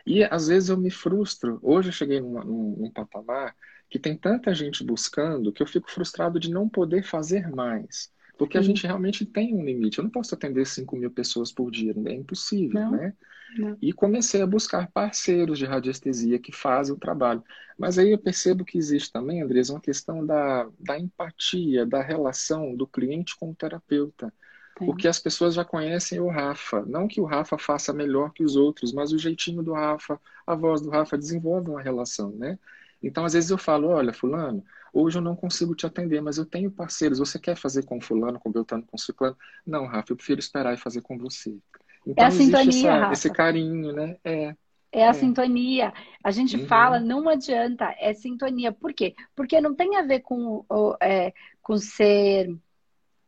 [0.05, 1.59] E às vezes eu me frustro.
[1.61, 3.55] Hoje eu cheguei num, num, num patamar
[3.89, 8.11] que tem tanta gente buscando que eu fico frustrado de não poder fazer mais.
[8.39, 9.97] Porque a gente realmente tem um limite.
[9.97, 13.13] Eu não posso atender 5 mil pessoas por dia, é impossível, não, né?
[13.57, 13.77] Não.
[13.81, 17.43] E comecei a buscar parceiros de radiestesia que fazem o trabalho.
[17.77, 22.73] Mas aí eu percebo que existe também, Andres, uma questão da, da empatia, da relação
[22.73, 24.33] do cliente com o terapeuta.
[24.77, 24.85] Sim.
[24.85, 26.85] Porque as pessoas já conhecem o Rafa.
[26.85, 30.55] Não que o Rafa faça melhor que os outros, mas o jeitinho do Rafa, a
[30.55, 32.57] voz do Rafa desenvolve uma relação, né?
[33.03, 36.45] Então, às vezes eu falo, olha, fulano, hoje eu não consigo te atender, mas eu
[36.45, 39.37] tenho parceiros, você quer fazer com fulano, com Beltrano, com ciclano?
[39.65, 41.57] Não, Rafa, eu prefiro esperar e fazer com você.
[42.05, 44.17] Então, é a sintonia, essa, esse carinho, né?
[44.23, 44.55] É.
[44.91, 45.13] É a é.
[45.13, 45.93] sintonia.
[46.23, 46.67] A gente uhum.
[46.67, 48.71] fala, não adianta, é sintonia.
[48.71, 49.15] Por quê?
[49.35, 50.65] Porque não tem a ver com,
[50.99, 52.49] é, com ser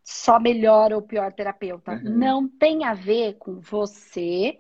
[0.04, 1.93] só melhor ou pior terapeuta.
[1.93, 2.17] Uhum.
[2.17, 4.58] Não tem a ver com você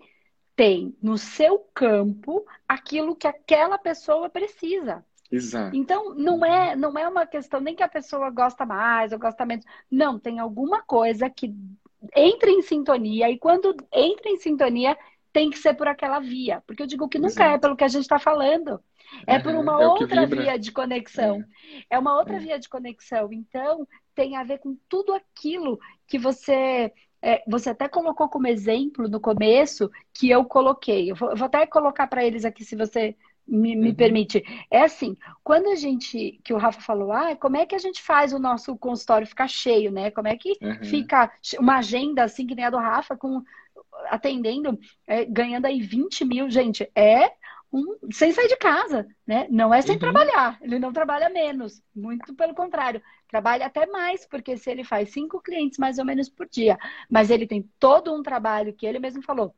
[0.55, 5.03] tem no seu campo aquilo que aquela pessoa precisa.
[5.31, 5.75] Exato.
[5.75, 9.45] Então, não é, não é uma questão nem que a pessoa gosta mais ou gosta
[9.45, 9.65] menos.
[9.89, 11.55] Não, tem alguma coisa que
[12.15, 14.97] entra em sintonia e quando entra em sintonia
[15.31, 16.61] tem que ser por aquela via.
[16.67, 17.55] Porque eu digo que nunca é Exato.
[17.55, 18.81] é pelo que a gente está falando.
[19.25, 21.43] É uhum, por uma é outra via de conexão.
[21.89, 22.39] É, é uma outra é.
[22.39, 23.31] via de conexão.
[23.31, 26.91] Então, tem a ver com tudo aquilo que você
[27.21, 31.11] é, você até colocou como exemplo no começo que eu coloquei.
[31.11, 33.15] Eu vou, eu vou até colocar para eles aqui, se você
[33.51, 33.95] me, me uhum.
[33.95, 34.43] permite.
[34.71, 38.01] É assim, quando a gente, que o Rafa falou, ah, como é que a gente
[38.01, 40.09] faz o nosso consultório ficar cheio, né?
[40.09, 40.83] Como é que uhum.
[40.83, 43.43] fica uma agenda assim que nem a do Rafa, com
[44.07, 47.33] atendendo, é, ganhando aí 20 mil, gente, é
[47.71, 49.47] um, sem sair de casa, né?
[49.49, 49.99] Não é sem uhum.
[49.99, 55.11] trabalhar, ele não trabalha menos, muito pelo contrário, trabalha até mais, porque se ele faz
[55.11, 56.77] cinco clientes mais ou menos por dia,
[57.09, 59.53] mas ele tem todo um trabalho que ele mesmo falou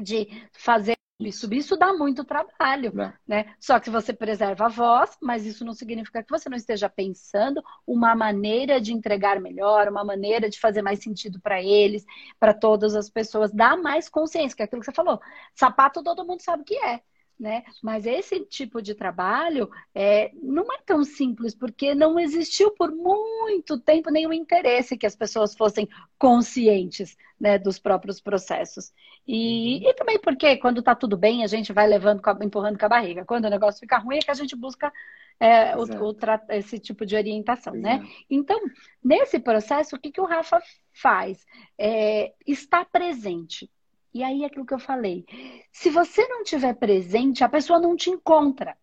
[0.00, 3.12] de fazer isso, isso dá muito trabalho, é.
[3.26, 3.54] né?
[3.58, 7.60] Só que você preserva a voz, mas isso não significa que você não esteja pensando
[7.84, 12.04] uma maneira de entregar melhor, uma maneira de fazer mais sentido para eles,
[12.38, 15.20] para todas as pessoas, dá mais consciência, que é aquilo que você falou.
[15.54, 17.00] Sapato todo mundo sabe o que é
[17.38, 17.64] né?
[17.82, 23.78] Mas esse tipo de trabalho é, não é tão simples, porque não existiu por muito
[23.78, 28.92] tempo nenhum interesse que as pessoas fossem conscientes né, dos próprios processos.
[29.26, 29.90] E, uhum.
[29.90, 33.24] e também porque quando está tudo bem, a gente vai levando, empurrando com a barriga.
[33.24, 34.92] Quando o negócio fica ruim, é que a gente busca
[35.40, 36.16] é, o, o,
[36.50, 37.98] esse tipo de orientação, né?
[37.98, 38.08] Né?
[38.28, 38.60] Então,
[39.02, 40.60] nesse processo, o que, que o Rafa
[40.92, 41.46] faz?
[41.78, 43.70] É, está presente.
[44.12, 45.24] E aí é aquilo que eu falei.
[45.70, 48.76] Se você não tiver presente, a pessoa não te encontra.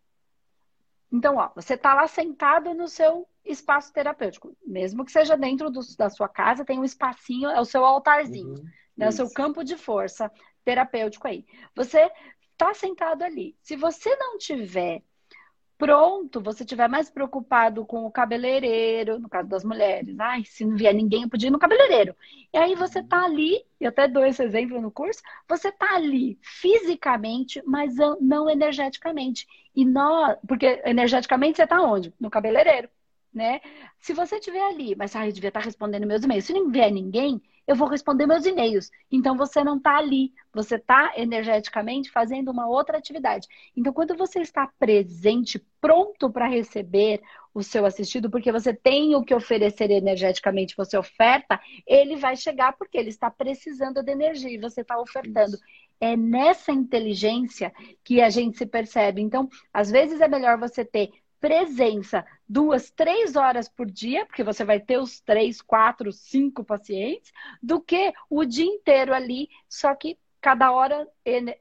[1.11, 5.79] Então, ó, você está lá sentado no seu espaço terapêutico, mesmo que seja dentro do,
[5.97, 8.65] da sua casa, tem um espacinho, é o seu altarzinho, uhum,
[8.97, 10.31] né, o seu campo de força
[10.63, 11.45] terapêutico aí.
[11.75, 12.11] Você
[12.51, 13.55] está sentado ali.
[13.61, 15.03] Se você não tiver
[15.77, 20.75] pronto, você estiver mais preocupado com o cabeleireiro, no caso das mulheres, ai, se não
[20.75, 22.15] vier ninguém, eu podia ir no cabeleireiro.
[22.53, 26.37] E aí você tá ali, e até dou esse exemplo no curso, você tá ali
[26.41, 29.45] fisicamente, mas não energeticamente.
[29.75, 32.13] E nós, porque energeticamente você tá onde?
[32.19, 32.89] No cabeleireiro,
[33.33, 33.59] né?
[33.99, 36.45] Se você estiver ali, mas ai, eu devia estar tá respondendo meus e-mails.
[36.45, 38.91] Se não vier ninguém, eu vou responder meus e-mails.
[39.11, 43.47] Então você não está ali, você está energeticamente fazendo uma outra atividade.
[43.75, 47.21] Então, quando você está presente, pronto para receber
[47.53, 52.73] o seu assistido, porque você tem o que oferecer energeticamente, você oferta, ele vai chegar
[52.77, 55.55] porque ele está precisando de energia e você está ofertando.
[55.55, 55.63] Isso.
[56.01, 57.71] É nessa inteligência
[58.03, 59.21] que a gente se percebe.
[59.21, 64.63] Então, às vezes é melhor você ter presença duas, três horas por dia, porque você
[64.63, 67.31] vai ter os três, quatro, cinco pacientes,
[67.61, 71.07] do que o dia inteiro ali, só que cada hora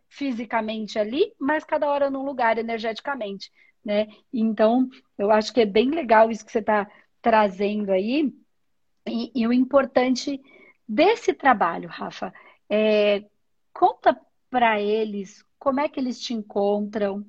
[0.08, 3.50] fisicamente ali, mas cada hora num lugar energeticamente,
[3.84, 4.06] né?
[4.32, 6.90] Então, eu acho que é bem legal isso que você está
[7.22, 8.32] trazendo aí.
[9.06, 10.40] E, e o importante
[10.88, 12.32] desse trabalho, Rafa,
[12.68, 13.24] É,
[13.72, 14.18] conta
[14.50, 17.24] para eles como é que eles te encontram.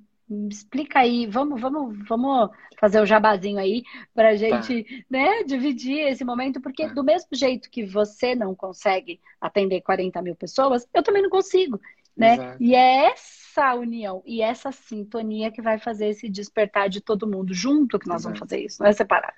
[0.49, 3.83] Explica aí, vamos, vamos, vamos fazer o jabazinho aí
[4.13, 4.37] para a tá.
[4.37, 5.05] gente tá.
[5.09, 6.93] né, dividir esse momento, porque tá.
[6.93, 11.79] do mesmo jeito que você não consegue atender 40 mil pessoas, eu também não consigo.
[12.17, 12.55] Né?
[12.59, 17.53] E é essa união e essa sintonia que vai fazer esse despertar de todo mundo
[17.53, 18.35] junto que nós Exato.
[18.35, 19.33] vamos fazer isso, não é separado.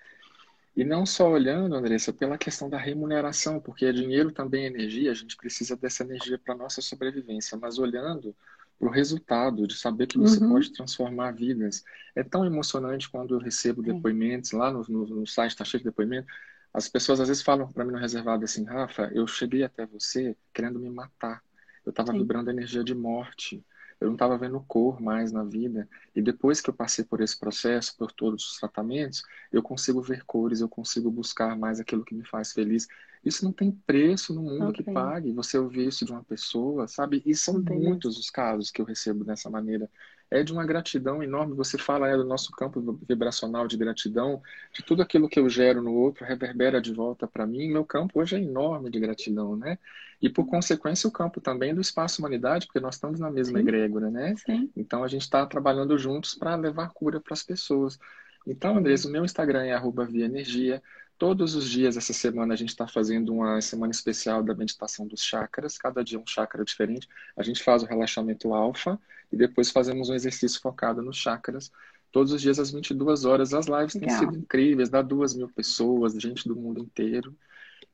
[0.75, 5.15] E não só olhando, Andressa, pela questão da remuneração, porque dinheiro também é energia, a
[5.15, 8.35] gente precisa dessa energia para nossa sobrevivência, mas olhando
[8.77, 10.49] para o resultado, de saber que você uhum.
[10.49, 11.83] pode transformar vidas.
[12.15, 15.89] É tão emocionante quando eu recebo depoimentos, lá no, no, no site está cheio de
[15.89, 16.31] depoimentos,
[16.73, 20.37] as pessoas às vezes falam para mim no reservado assim, Rafa, eu cheguei até você
[20.53, 21.41] querendo me matar.
[21.83, 23.65] Eu estava vibrando energia de morte.
[23.99, 25.89] Eu não estava vendo cor mais na vida.
[26.15, 30.23] E depois que eu passei por esse processo, por todos os tratamentos, eu consigo ver
[30.23, 32.87] cores, eu consigo buscar mais aquilo que me faz feliz.
[33.23, 35.31] Isso não tem preço no mundo que pague.
[35.33, 37.21] Você ouvir isso de uma pessoa, sabe?
[37.25, 39.89] E são muitos os casos que eu recebo dessa maneira
[40.29, 41.55] é de uma gratidão enorme.
[41.55, 44.41] Você fala é, do nosso campo vibracional de gratidão,
[44.73, 47.69] de tudo aquilo que eu gero no outro reverbera de volta para mim.
[47.69, 49.77] Meu campo hoje é enorme de gratidão, né?
[50.21, 53.63] E por consequência o campo também do espaço humanidade, porque nós estamos na mesma Sim.
[53.63, 54.35] egrégora, né?
[54.45, 54.69] Sim.
[54.75, 57.97] Então a gente está trabalhando juntos para levar cura para as pessoas.
[58.45, 60.81] Então, Andrés, o meu Instagram é arroba via energia.
[61.17, 65.21] Todos os dias essa semana a gente está fazendo uma semana especial da meditação dos
[65.21, 67.07] chakras, cada dia um chakra diferente.
[67.35, 68.99] A gente faz o relaxamento alfa
[69.31, 71.71] e depois fazemos um exercício focado nos chakras.
[72.11, 73.53] Todos os dias às 22 horas.
[73.53, 74.09] As lives Legal.
[74.09, 77.35] têm sido incríveis, dá duas mil pessoas, gente do mundo inteiro.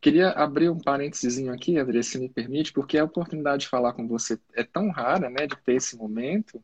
[0.02, 4.06] Queria abrir um parênteses aqui, André, se me permite, porque a oportunidade de falar com
[4.06, 6.62] você é tão rara, né, de ter esse momento.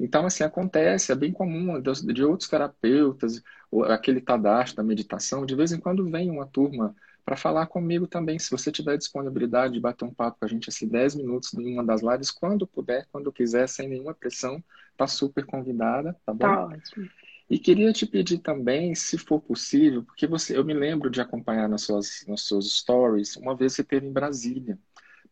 [0.00, 3.40] Então, assim, acontece, é bem comum de, outros terapeutas,
[3.88, 8.38] aquele Tadashi da meditação, de vez em quando vem uma turma para falar comigo também.
[8.38, 11.72] Se você tiver disponibilidade de bater um papo com a gente, assim, 10 minutos em
[11.72, 14.62] uma das lives, quando puder, quando quiser, sem nenhuma pressão,
[14.96, 16.38] tá super convidada, tá bom?
[16.38, 17.08] Tá ótimo.
[17.48, 21.68] E queria te pedir também, se for possível, porque você, eu me lembro de acompanhar
[21.68, 24.78] nas suas, nas suas stories, uma vez você esteve em Brasília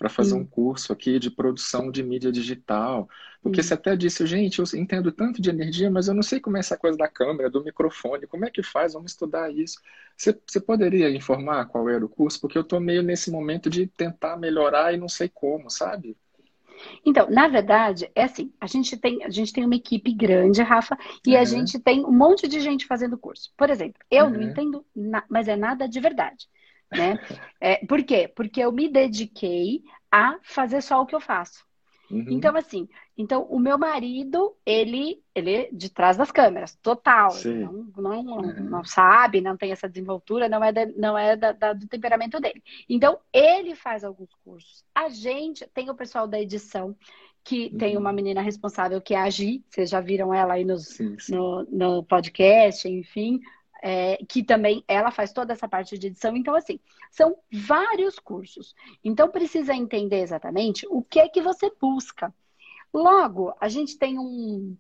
[0.00, 3.06] para fazer um curso aqui de produção de mídia digital.
[3.42, 6.56] Porque você até disse, gente, eu entendo tanto de energia, mas eu não sei como
[6.56, 8.94] é essa coisa da câmera, do microfone, como é que faz?
[8.94, 9.78] Vamos estudar isso.
[10.16, 12.40] Você, você poderia informar qual era o curso?
[12.40, 16.16] Porque eu estou meio nesse momento de tentar melhorar e não sei como, sabe?
[17.04, 20.96] Então, na verdade, é assim, a gente tem, a gente tem uma equipe grande, Rafa,
[21.26, 21.40] e uhum.
[21.42, 23.52] a gente tem um monte de gente fazendo curso.
[23.54, 24.30] Por exemplo, eu uhum.
[24.30, 24.82] não entendo,
[25.28, 26.48] mas é nada de verdade
[26.90, 27.18] né?
[27.60, 28.26] É, por quê?
[28.34, 31.64] Porque eu me dediquei a fazer só o que eu faço.
[32.10, 32.26] Uhum.
[32.28, 37.30] Então, assim, então o meu marido, ele, ele é de trás das câmeras, total.
[37.44, 38.64] Não, não, uhum.
[38.64, 42.40] não, sabe, não tem essa desenvoltura, não é, da, não é da, da, do temperamento
[42.40, 42.62] dele.
[42.88, 44.84] Então, ele faz alguns cursos.
[44.92, 46.96] A gente tem o pessoal da edição,
[47.44, 47.78] que uhum.
[47.78, 51.16] tem uma menina responsável que é a Gi, vocês já viram ela aí nos, sim,
[51.18, 51.34] sim.
[51.34, 53.40] No, no podcast, enfim
[53.82, 56.36] é, que também ela faz toda essa parte de edição.
[56.36, 56.78] Então, assim,
[57.10, 58.74] são vários cursos.
[59.02, 62.32] Então, precisa entender exatamente o que é que você busca.
[62.92, 64.76] Logo, a gente tem um,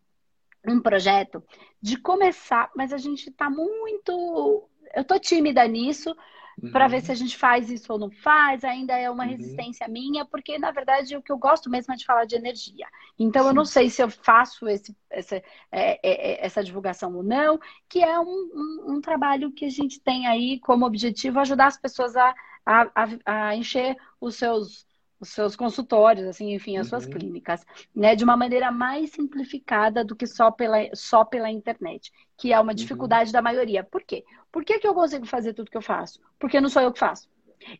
[0.66, 1.42] um projeto
[1.80, 4.68] de começar, mas a gente está muito.
[4.94, 6.14] Eu tô tímida nisso,
[6.62, 6.70] uhum.
[6.70, 8.64] para ver se a gente faz isso ou não faz.
[8.64, 9.30] Ainda é uma uhum.
[9.30, 12.86] resistência minha, porque na verdade o que eu gosto mesmo é de falar de energia.
[13.18, 13.48] Então Sim.
[13.48, 17.60] eu não sei se eu faço esse, essa, é, é, é, essa divulgação ou não,
[17.88, 21.78] que é um, um, um, trabalho que a gente tem aí como objetivo ajudar as
[21.78, 22.34] pessoas a,
[22.64, 24.89] a, a, a encher os seus
[25.20, 27.10] os seus consultórios, assim, enfim, as suas uhum.
[27.10, 32.52] clínicas, né, de uma maneira mais simplificada do que só pela, só pela internet, que
[32.52, 32.74] é uma uhum.
[32.74, 33.34] dificuldade uhum.
[33.34, 33.84] da maioria.
[33.84, 34.24] Por quê?
[34.50, 36.18] Por que, que eu consigo fazer tudo que eu faço?
[36.38, 37.28] Porque não sou eu que faço.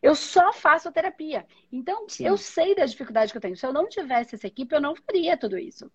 [0.02, 1.46] Eu só faço terapia.
[1.72, 2.26] Então, Sim.
[2.26, 3.56] eu sei da dificuldade que eu tenho.
[3.56, 5.90] Se eu não tivesse essa equipe, eu não faria tudo isso.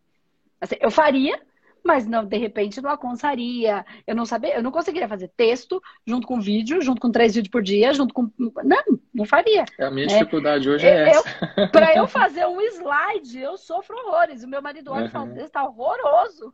[0.59, 1.39] Assim, eu faria,
[1.85, 3.85] mas não, de repente não alcançaria.
[4.07, 7.51] Eu não sabia, eu não conseguiria fazer texto junto com vídeo, junto com três vídeos
[7.51, 8.31] por dia, junto com.
[8.63, 9.65] Não, não faria.
[9.77, 10.13] É, a minha né?
[10.13, 11.67] dificuldade hoje é eu, essa.
[11.71, 14.43] Para eu fazer um slide, eu sofro horrores.
[14.43, 15.07] O meu marido olha uhum.
[15.07, 16.51] e fala: está horroroso.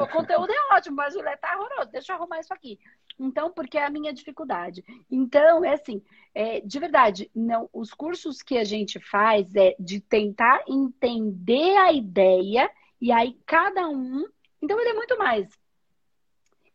[0.00, 1.90] O conteúdo é ótimo, mas o está horroroso.
[1.90, 2.78] Deixa eu arrumar isso aqui.
[3.18, 4.84] Então, porque é a minha dificuldade.
[5.10, 6.00] Então, é assim,
[6.32, 11.92] é, de verdade, não, os cursos que a gente faz é de tentar entender a
[11.92, 14.24] ideia e aí cada um
[14.60, 15.48] então ele é muito mais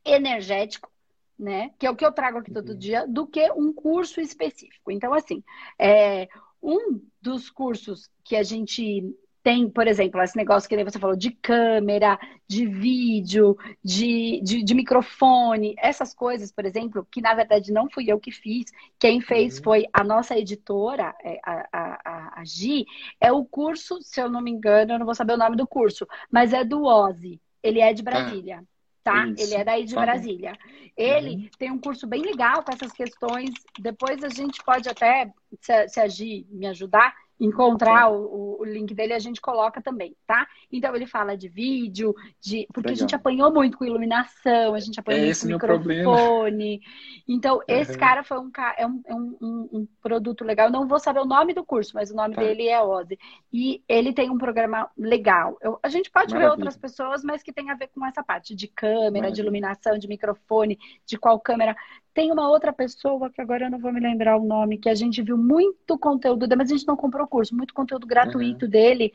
[0.05, 0.91] energético,
[1.37, 1.71] né?
[1.79, 2.77] Que é o que eu trago aqui todo uhum.
[2.77, 4.91] dia, do que um curso específico.
[4.91, 5.43] Então, assim,
[5.79, 6.27] é,
[6.61, 11.29] um dos cursos que a gente tem, por exemplo, esse negócio que você falou de
[11.29, 12.17] câmera,
[12.47, 18.05] de vídeo, de, de, de, microfone, essas coisas, por exemplo, que na verdade não fui
[18.07, 19.63] eu que fiz, quem fez uhum.
[19.65, 22.85] foi a nossa editora, é, a, a, a, agir,
[23.19, 25.67] é o curso, se eu não me engano, eu não vou saber o nome do
[25.67, 27.41] curso, mas é do Ozzy.
[27.63, 28.05] Ele é de ah.
[28.05, 28.59] Brasília.
[28.61, 29.27] Ah tá?
[29.27, 29.43] Isso.
[29.43, 30.57] Ele é daí de tá Brasília.
[30.95, 31.49] Ele uhum.
[31.57, 33.51] tem um curso bem legal com essas questões.
[33.79, 39.13] Depois a gente pode até, se, se agir, me ajudar, encontrar o, o, link dele,
[39.13, 40.47] a gente coloca também, tá?
[40.71, 42.93] Então ele fala de vídeo, de porque Legal.
[42.93, 46.81] a gente apanhou muito com iluminação, a gente apanhou é muito com microfone.
[47.27, 47.63] Então, uhum.
[47.67, 50.67] esse cara foi um, é um, é um, um, um, produto legal.
[50.67, 52.41] Eu não vou saber o nome do curso, mas o nome tá.
[52.41, 53.17] dele é Ozzy.
[53.51, 55.57] E ele tem um programa legal.
[55.61, 56.55] Eu, a gente pode Maravilha.
[56.55, 59.31] ver outras pessoas, mas que tem a ver com essa parte de câmera, Maravilha.
[59.31, 61.75] de iluminação, de microfone, de qual câmera.
[62.13, 64.95] Tem uma outra pessoa que agora eu não vou me lembrar o nome, que a
[64.95, 68.71] gente viu muito conteúdo, mas a gente não comprou o curso, muito conteúdo gratuito uhum.
[68.71, 69.13] dele,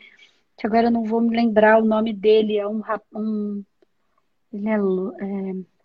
[0.57, 2.83] que agora eu não vou me lembrar o nome dele, é um.
[3.15, 3.63] um
[4.53, 5.79] ele é, é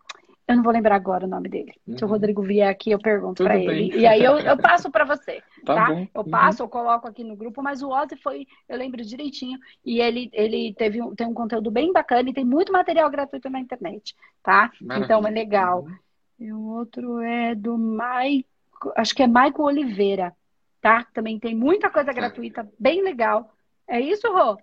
[0.46, 1.74] eu não vou lembrar agora o nome dele.
[1.88, 1.98] Uhum.
[1.98, 2.08] Se o.
[2.08, 3.96] Rodrigo vier aqui, eu pergunto para ele.
[3.96, 5.42] E aí eu, eu passo para você.
[5.66, 5.76] Tá?
[5.76, 5.92] tá?
[6.14, 6.30] Eu uhum.
[6.30, 6.66] passo, uhum.
[6.66, 10.74] eu coloco aqui no grupo, mas o Ozzy foi, eu lembro direitinho, e ele, ele
[10.74, 14.70] teve um, tem um conteúdo bem bacana e tem muito material gratuito na internet, tá?
[14.82, 15.06] Maravilha.
[15.06, 15.84] Então é legal.
[15.84, 15.96] Uhum.
[16.44, 20.36] E o outro é do Maico, acho que é Maico Oliveira,
[20.82, 21.08] tá?
[21.14, 23.56] Também tem muita coisa gratuita, bem legal.
[23.88, 24.58] É isso, Rô?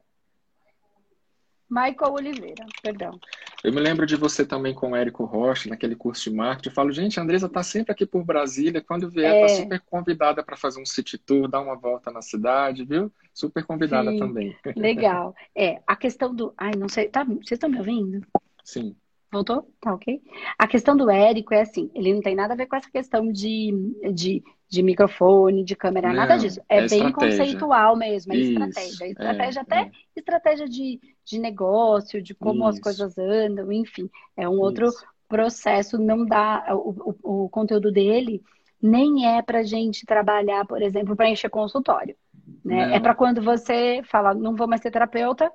[1.71, 3.19] Michael Oliveira, perdão.
[3.65, 6.69] Eu me lembro de você também com o Érico Rocha, naquele curso de marketing.
[6.69, 8.83] Eu falo, gente, a Andresa está sempre aqui por Brasília.
[8.83, 9.63] Quando vier, está é...
[9.63, 13.11] super convidada para fazer um city tour, dar uma volta na cidade, viu?
[13.33, 14.55] Super convidada Sim, também.
[14.77, 15.35] Legal.
[15.57, 16.53] É, a questão do.
[16.59, 17.09] Ai, não sei.
[17.09, 17.25] Tá...
[17.25, 18.21] Vocês estão me ouvindo?
[18.63, 18.95] Sim.
[19.33, 19.71] Voltou?
[19.81, 20.21] Tá ok?
[20.59, 23.31] A questão do Érico é assim, ele não tem nada a ver com essa questão
[23.31, 23.73] de,
[24.13, 26.61] de, de microfone, de câmera, não, nada disso.
[26.69, 27.39] É, é bem estratégia.
[27.39, 29.05] conceitual mesmo, é Isso, estratégia.
[29.05, 29.91] É estratégia é, até é.
[30.17, 32.69] estratégia de, de negócio, de como Isso.
[32.69, 34.11] as coisas andam, enfim.
[34.37, 35.05] É um outro Isso.
[35.29, 36.67] processo, não dá.
[36.73, 38.43] O, o, o conteúdo dele
[38.83, 42.17] nem é para gente trabalhar, por exemplo, para encher consultório.
[42.65, 42.97] Né?
[42.97, 45.53] É para quando você fala, não vou mais ser terapeuta,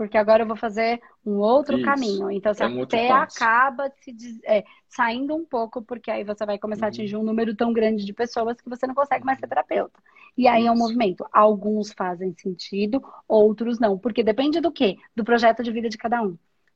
[0.00, 1.84] porque agora eu vou fazer um outro Isso.
[1.84, 2.30] caminho.
[2.30, 6.58] Então, você é um até acaba se é, saindo um pouco, porque aí você vai
[6.58, 6.86] começar uhum.
[6.86, 10.00] a atingir um número tão grande de pessoas que você não consegue mais ser terapeuta.
[10.38, 10.68] E aí Isso.
[10.68, 11.26] é um movimento.
[11.30, 13.98] Alguns fazem sentido, outros não.
[13.98, 14.96] Porque depende do quê?
[15.14, 16.34] Do projeto de vida de cada um.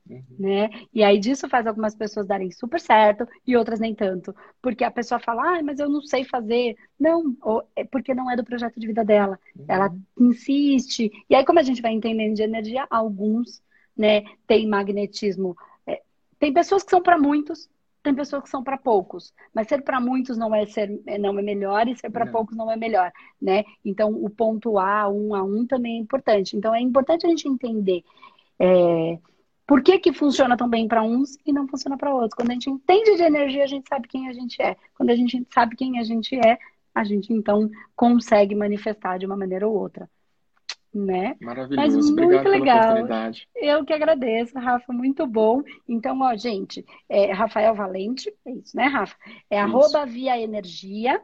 [0.09, 0.23] Uhum.
[0.37, 0.69] Né?
[0.93, 4.35] E aí disso faz algumas pessoas darem super certo e outras nem tanto.
[4.61, 6.75] Porque a pessoa fala, ah, mas eu não sei fazer.
[6.99, 9.39] Não, ou é porque não é do projeto de vida dela.
[9.55, 9.65] Uhum.
[9.67, 11.11] Ela insiste.
[11.29, 13.61] E aí, como a gente vai entendendo de energia, alguns
[13.97, 15.55] né, têm magnetismo.
[15.87, 16.01] É,
[16.39, 17.69] tem pessoas que são para muitos,
[18.03, 21.41] tem pessoas que são para poucos, mas ser para muitos não é ser não é
[21.41, 23.63] melhor e ser para poucos não é melhor, né?
[23.83, 26.55] Então o ponto A, um a um também é importante.
[26.55, 28.03] Então é importante a gente entender
[28.59, 29.17] é,
[29.67, 32.35] por que, que funciona tão bem para uns e não funciona para outros?
[32.35, 34.75] Quando a gente entende de energia, a gente sabe quem a gente é.
[34.95, 36.57] Quando a gente sabe quem a gente é,
[36.93, 40.09] a gente então consegue manifestar de uma maneira ou outra.
[40.93, 41.35] Né?
[41.41, 43.31] Maravilhoso, Mas muito Obrigado legal.
[43.53, 45.61] Eu que agradeço, Rafa, muito bom.
[45.89, 49.15] Então, ó, gente, é Rafael Valente, é isso, né, Rafa?
[49.49, 49.65] É isso.
[49.65, 51.21] arroba via energia.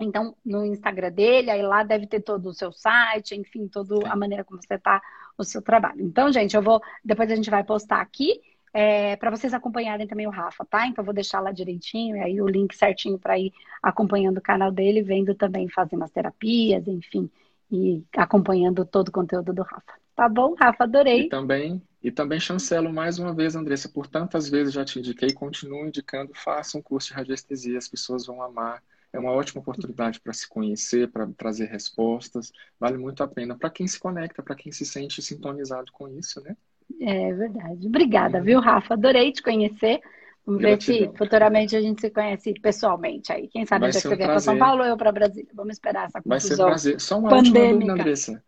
[0.00, 4.14] Então, no Instagram dele, aí lá deve ter todo o seu site, enfim, toda a
[4.14, 5.02] maneira como você está
[5.36, 6.00] o seu trabalho.
[6.00, 6.80] Então, gente, eu vou.
[7.04, 8.40] Depois a gente vai postar aqui.
[8.72, 10.86] É, para vocês acompanharem também o Rafa, tá?
[10.86, 13.50] Então, eu vou deixar lá direitinho, e aí o link certinho para ir
[13.82, 17.30] acompanhando o canal dele, vendo também, fazendo as terapias, enfim,
[17.72, 19.94] e acompanhando todo o conteúdo do Rafa.
[20.14, 20.84] Tá bom, Rafa?
[20.84, 21.22] Adorei.
[21.22, 25.32] E também, e também chancelo mais uma vez, Andressa, por tantas vezes já te indiquei,
[25.32, 28.82] continuo indicando, faça um curso de radiestesia, as pessoas vão amar
[29.12, 32.52] é uma ótima oportunidade para se conhecer, para trazer respostas.
[32.78, 36.42] Vale muito a pena para quem se conecta, para quem se sente sintonizado com isso,
[36.42, 36.56] né?
[37.00, 37.86] É verdade.
[37.86, 38.44] Obrigada, uhum.
[38.44, 38.94] viu, Rafa?
[38.94, 40.00] Adorei te conhecer.
[40.44, 41.10] Vamos Gratidão.
[41.10, 43.48] ver se futuramente a gente se conhece pessoalmente aí.
[43.48, 45.50] Quem sabe a gente um vier para São Paulo ou eu para Brasília.
[45.52, 47.00] Vamos esperar essa confusão Vai ser prazer.
[47.00, 47.60] Só uma pandêmica.
[47.60, 48.44] última dúvida, Andressa.